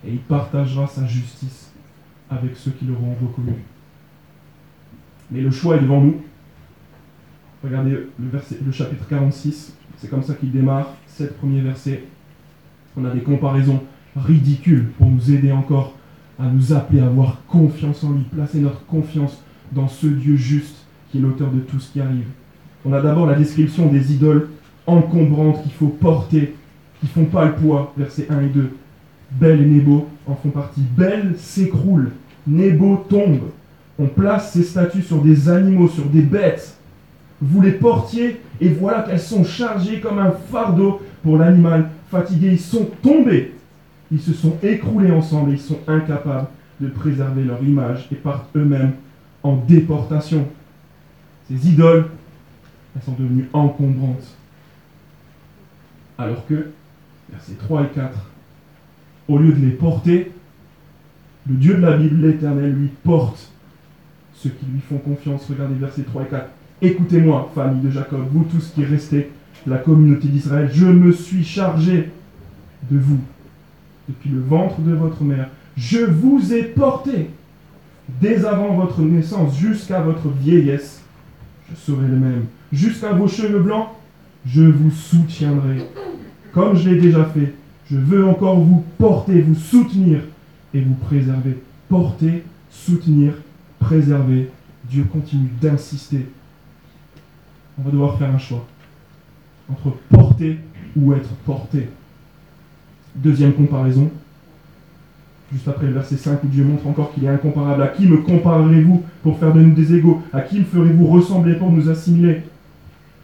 [0.04, 1.72] Et il partagera sa justice
[2.30, 3.54] avec ceux qui l'auront reconnu.
[5.30, 6.22] Mais le choix est devant nous.
[7.62, 12.04] Regardez le, chapitre 46, c'est comme ça qu'il démarre, sept premiers versets.
[12.96, 13.82] On a des comparaisons
[14.16, 15.94] ridicules pour nous aider encore
[16.40, 20.76] à nous appeler à avoir confiance en lui, placer notre confiance dans ce Dieu juste
[21.10, 22.26] qui est l'auteur de tout ce qui arrive.
[22.84, 24.48] On a d'abord la description des idoles
[24.86, 26.54] encombrantes qu'il faut porter,
[27.00, 28.70] qui font pas le poids, versets 1 et 2.
[29.32, 30.80] Belle et Nebo en font partie.
[30.80, 32.10] Belle s'écroule,
[32.46, 33.50] Nebo tombe.
[33.98, 36.76] On place ces statues sur des animaux, sur des bêtes.
[37.40, 42.48] Vous les portiez et voilà qu'elles sont chargées comme un fardeau pour l'animal fatigué.
[42.52, 43.54] Ils sont tombés.
[44.12, 46.48] Ils se sont écroulés ensemble et ils sont incapables
[46.80, 48.92] de préserver leur image et partent eux-mêmes
[49.42, 50.46] en déportation.
[51.48, 52.06] Ces idoles,
[52.94, 54.36] elles sont devenues encombrantes.
[56.18, 56.70] Alors que,
[57.30, 58.18] versets 3 et 4,
[59.28, 60.32] au lieu de les porter,
[61.48, 63.50] le Dieu de la Bible, l'Éternel, lui porte
[64.34, 65.46] ceux qui lui font confiance.
[65.48, 66.46] Regardez versets 3 et 4.
[66.82, 69.30] Écoutez-moi, famille de Jacob, vous tous qui restez,
[69.66, 72.10] la communauté d'Israël, je me suis chargé
[72.90, 73.20] de vous
[74.10, 75.48] depuis le ventre de votre mère.
[75.76, 77.30] Je vous ai porté
[78.20, 81.02] dès avant votre naissance jusqu'à votre vieillesse.
[81.70, 82.44] Je serai le même.
[82.72, 83.88] Jusqu'à vos cheveux blancs,
[84.46, 85.86] je vous soutiendrai.
[86.52, 87.54] Comme je l'ai déjà fait,
[87.90, 90.20] je veux encore vous porter, vous soutenir
[90.74, 91.58] et vous préserver.
[91.88, 93.34] Porter, soutenir,
[93.78, 94.50] préserver.
[94.88, 96.26] Dieu continue d'insister.
[97.78, 98.66] On va devoir faire un choix
[99.70, 100.58] entre porter
[100.96, 101.88] ou être porté.
[103.14, 104.08] Deuxième comparaison,
[105.52, 107.82] juste après le verset 5 où Dieu montre encore qu'il est incomparable.
[107.82, 110.22] À qui me comparerez-vous pour faire de nous des égaux?
[110.32, 112.42] À qui me ferez-vous ressembler pour nous assimiler?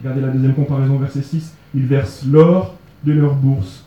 [0.01, 1.55] Regardez la deuxième comparaison, verset 6.
[1.73, 3.85] Ils versent l'or de leur bourse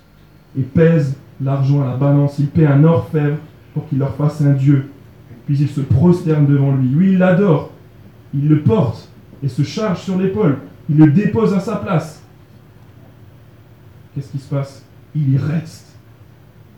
[0.58, 2.38] et pèsent l'argent à la balance.
[2.38, 3.36] Ils paient un orfèvre
[3.74, 4.90] pour qu'il leur fasse un Dieu.
[5.46, 6.94] Puis ils se prosternent devant lui.
[6.96, 7.72] Oui, il l'adore.
[8.32, 9.08] Il le porte
[9.42, 10.58] et se charge sur l'épaule.
[10.88, 12.22] Il le dépose à sa place.
[14.14, 14.82] Qu'est-ce qui se passe?
[15.14, 15.89] Il y reste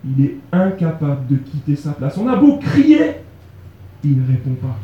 [0.05, 2.17] il est incapable de quitter sa place.
[2.17, 3.15] On a beau crier,
[4.03, 4.77] il ne répond pas.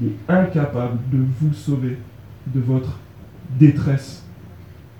[0.00, 1.98] Il est incapable de vous sauver
[2.46, 2.98] de votre
[3.58, 4.24] détresse.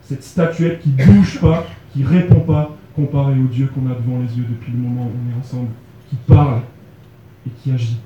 [0.02, 3.94] Cette statuette qui ne bouge pas, qui ne répond pas, comparée au Dieu qu'on a
[3.94, 5.70] devant les yeux depuis le moment où on est ensemble,
[6.10, 6.60] qui parle
[7.46, 8.00] et qui agit.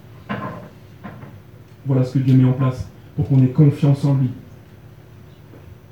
[1.85, 4.31] Voilà ce que Dieu met en place pour qu'on ait confiance en lui.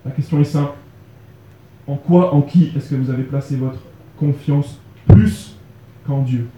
[0.05, 0.75] La question est simple.
[1.87, 3.81] En quoi, en qui est-ce que vous avez placé votre
[4.19, 5.57] confiance plus
[6.07, 6.49] qu'en Dieu.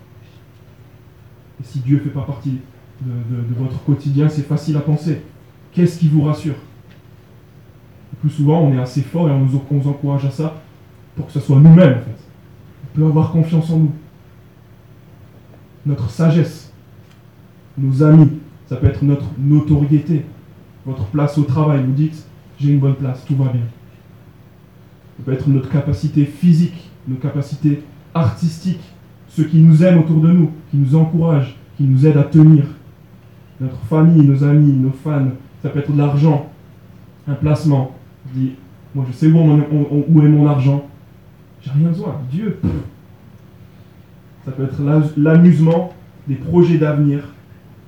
[1.60, 2.58] Et si Dieu ne fait pas partie
[3.00, 5.22] de, votre quotidien, c'est facile à penser.
[5.72, 6.54] Qu'est-ce qui vous rassure?
[8.12, 10.54] Le plus souvent, on est assez fort et on nous, on encourage à ça
[11.14, 12.18] pour que ce soit nous-mêmes, en fait.
[12.84, 13.92] On peut avoir confiance en nous.
[15.84, 16.72] Notre sagesse,
[17.78, 18.30] nos amis,
[18.68, 20.24] ça peut être notre notoriété,
[20.84, 21.84] votre place au travail.
[21.84, 22.24] Vous dites,
[22.58, 23.62] j'ai une bonne place, tout va bien.
[25.16, 27.82] Ça peut être notre capacité physique, nos capacités
[28.18, 28.80] artistique,
[29.28, 32.64] ceux qui nous aiment autour de nous, qui nous encouragent, qui nous aident à tenir.
[33.60, 35.28] Notre famille, nos amis, nos fans,
[35.62, 36.50] ça peut être de l'argent,
[37.26, 37.92] un placement.
[38.28, 38.52] Je dis,
[38.94, 40.86] moi je sais où, où est mon argent,
[41.62, 42.20] j'ai rien besoin.
[42.30, 42.58] Dieu.
[44.44, 44.80] Ça peut être
[45.16, 45.92] l'amusement
[46.28, 47.24] des projets d'avenir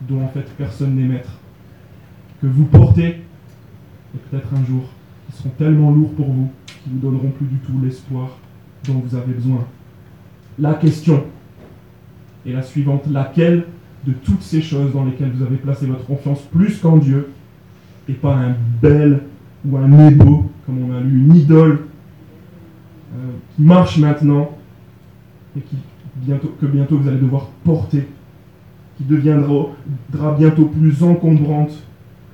[0.09, 1.31] dont en fait personne n'est maître.
[2.41, 3.22] Que vous portez
[4.14, 4.83] et peut-être un jour
[5.26, 8.39] qui seront tellement lourds pour vous, qui vous donneront plus du tout l'espoir
[8.87, 9.64] dont vous avez besoin.
[10.59, 11.25] La question
[12.47, 13.05] est la suivante.
[13.11, 13.65] Laquelle
[14.07, 17.31] de toutes ces choses dans lesquelles vous avez placé votre confiance plus qu'en Dieu
[18.09, 19.23] et pas un bel
[19.65, 21.81] ou un ébo, comme on a lu, une idole
[23.15, 24.51] euh, qui marche maintenant
[25.57, 25.77] et qui,
[26.61, 28.09] que bientôt vous allez devoir porter,
[28.97, 29.75] qui deviendra
[30.39, 31.73] bientôt plus encombrante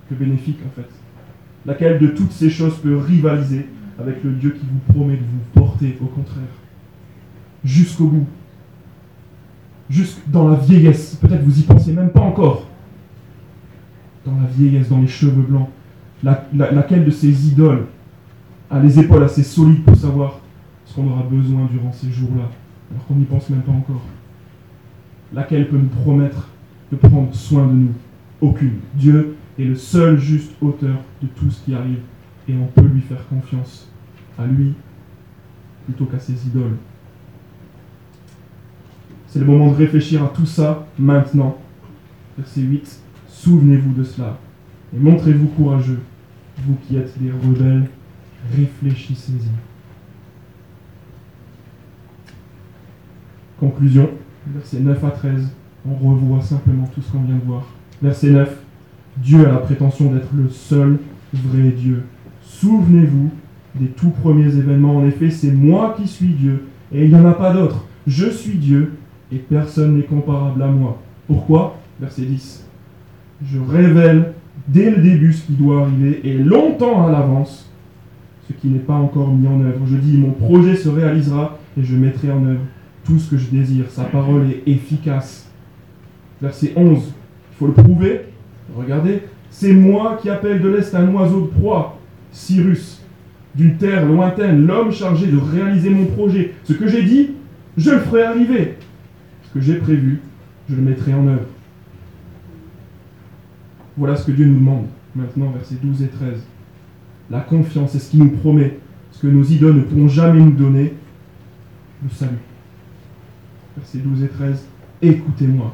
[0.08, 0.88] que bénéfique en fait.
[1.66, 3.66] Laquelle de toutes ces choses peut rivaliser
[3.98, 6.44] avec le Dieu qui vous promet de vous porter au contraire,
[7.64, 8.26] jusqu'au bout,
[9.88, 11.16] jusque dans la vieillesse.
[11.20, 12.66] Peut-être vous y pensez même pas encore.
[14.24, 15.68] Dans la vieillesse, dans les cheveux blancs.
[16.22, 17.86] laquelle de ces idoles
[18.70, 20.40] a les épaules assez solides pour savoir
[20.84, 22.48] ce qu'on aura besoin durant ces jours-là,
[22.90, 24.02] alors qu'on n'y pense même pas encore?
[25.32, 26.48] Laquelle peut nous promettre
[26.90, 27.92] de prendre soin de nous?
[28.40, 28.78] Aucune.
[28.94, 32.00] Dieu est le seul juste auteur de tout ce qui arrive
[32.48, 33.88] et on peut lui faire confiance
[34.38, 34.74] à lui
[35.86, 36.76] plutôt qu'à ses idoles.
[39.34, 41.58] C'est le moment de réfléchir à tout ça maintenant.
[42.38, 43.00] Verset 8.
[43.26, 44.38] Souvenez-vous de cela
[44.94, 45.98] et montrez-vous courageux,
[46.64, 47.88] vous qui êtes des rebelles,
[48.56, 49.48] réfléchissez-y.
[53.58, 54.08] Conclusion,
[54.54, 55.50] verset 9 à 13,
[55.84, 57.66] on revoit simplement tout ce qu'on vient de voir.
[58.00, 58.56] Verset 9,
[59.16, 61.00] Dieu a la prétention d'être le seul
[61.32, 62.04] vrai Dieu.
[62.40, 63.32] Souvenez-vous
[63.74, 64.98] des tout premiers événements.
[64.98, 67.84] En effet, c'est moi qui suis Dieu et il n'y en a pas d'autre.
[68.06, 68.92] Je suis Dieu
[69.34, 71.00] et personne n'est comparable à moi.
[71.26, 71.76] Pourquoi?
[72.00, 72.66] Verset 10.
[73.44, 74.32] Je révèle
[74.68, 77.70] dès le début ce qui doit arriver et longtemps à l'avance
[78.48, 79.86] ce qui n'est pas encore mis en œuvre.
[79.86, 82.60] Je dis, mon projet se réalisera et je mettrai en œuvre
[83.04, 83.86] tout ce que je désire.
[83.88, 85.50] Sa parole est efficace.
[86.42, 86.98] Verset 11.
[86.98, 88.20] Il faut le prouver.
[88.76, 89.22] Regardez.
[89.50, 91.98] C'est moi qui appelle de l'Est un oiseau de proie,
[92.32, 93.00] Cyrus,
[93.54, 96.54] d'une terre lointaine, l'homme chargé de réaliser mon projet.
[96.64, 97.30] Ce que j'ai dit,
[97.76, 98.74] je le ferai arriver
[99.54, 100.20] que j'ai prévu,
[100.68, 101.46] je le mettrai en œuvre.
[103.96, 106.42] Voilà ce que Dieu nous demande maintenant, versets 12 et 13.
[107.30, 108.80] La confiance, c'est ce qu'il nous promet,
[109.12, 110.94] ce que nos idoles ne pourront jamais nous donner,
[112.02, 112.32] le salut.
[113.76, 114.66] Versets 12 et 13.
[115.00, 115.72] Écoutez-moi,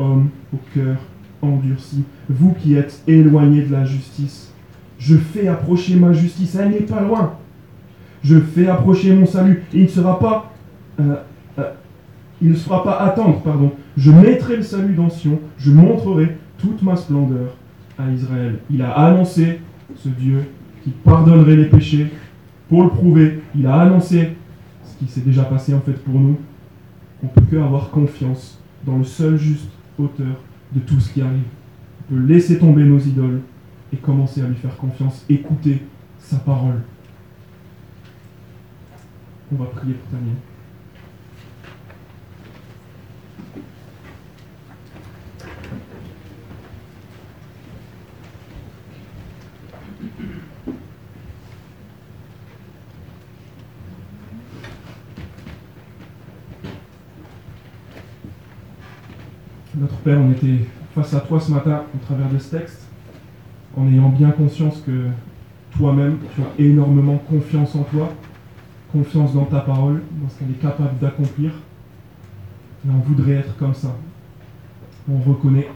[0.00, 0.96] homme au cœur
[1.40, 4.52] endurci, vous qui êtes éloignés de la justice.
[4.98, 7.34] Je fais approcher ma justice, elle n'est pas loin.
[8.24, 10.52] Je fais approcher mon salut, et il ne sera pas
[10.98, 11.14] euh,
[12.40, 13.72] il ne se fera pas attendre, pardon.
[13.96, 17.56] Je mettrai le salut dans Sion, je montrerai toute ma splendeur
[17.98, 18.58] à Israël.
[18.70, 19.60] Il a annoncé,
[19.96, 20.44] ce Dieu,
[20.84, 22.12] qui pardonnerait les péchés.
[22.68, 24.36] Pour le prouver, il a annoncé
[24.84, 26.38] ce qui s'est déjà passé en fait pour nous.
[27.22, 29.68] On peut que avoir confiance dans le seul juste
[29.98, 30.36] auteur
[30.72, 31.42] de tout ce qui arrive.
[32.00, 33.40] On peut laisser tomber nos idoles
[33.92, 35.82] et commencer à lui faire confiance, écouter
[36.18, 36.82] sa parole.
[39.50, 40.36] On va prier pour terminer.
[59.80, 62.88] Notre Père, on était face à toi ce matin au travers de ce texte,
[63.76, 65.06] en ayant bien conscience que
[65.76, 68.12] toi-même, tu as énormément confiance en toi,
[68.90, 71.52] confiance dans ta parole, dans ce qu'elle est capable d'accomplir.
[72.84, 73.94] Et on voudrait être comme ça.
[75.08, 75.68] On reconnaît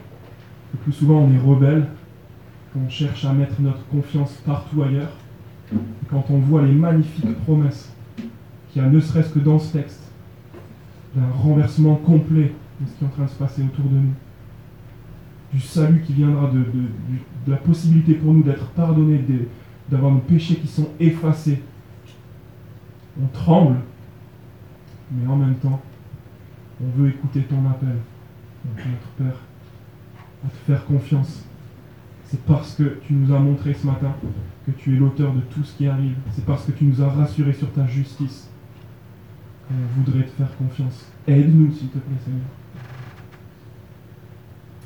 [0.73, 1.87] que plus souvent on est rebelle,
[2.73, 5.13] qu'on cherche à mettre notre confiance partout ailleurs.
[5.71, 7.89] Et quand on voit les magnifiques promesses
[8.69, 10.11] qu'il y a ne serait-ce que dans ce texte,
[11.15, 14.13] d'un renversement complet de ce qui est en train de se passer autour de nous.
[15.53, 16.65] Du salut qui viendra de,
[17.47, 19.23] la possibilité pour nous d'être pardonnés,
[19.89, 21.61] d'avoir nos péchés qui sont effacés.
[23.21, 23.77] On tremble,
[25.11, 25.79] mais en même temps,
[26.81, 27.95] on veut écouter ton appel,
[28.65, 29.39] notre Père,
[30.43, 31.45] à te faire confiance.
[32.25, 34.11] C'est parce que tu nous as montré ce matin
[34.65, 36.15] que tu es l'auteur de tout ce qui arrive.
[36.31, 38.49] C'est parce que tu nous as rassurés sur ta justice
[39.67, 41.05] qu'on voudrait te faire confiance.
[41.27, 42.41] Aide-nous, s'il te plaît, Seigneur.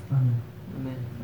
[0.10, 0.48] 嗯。
[0.74, 1.17] 我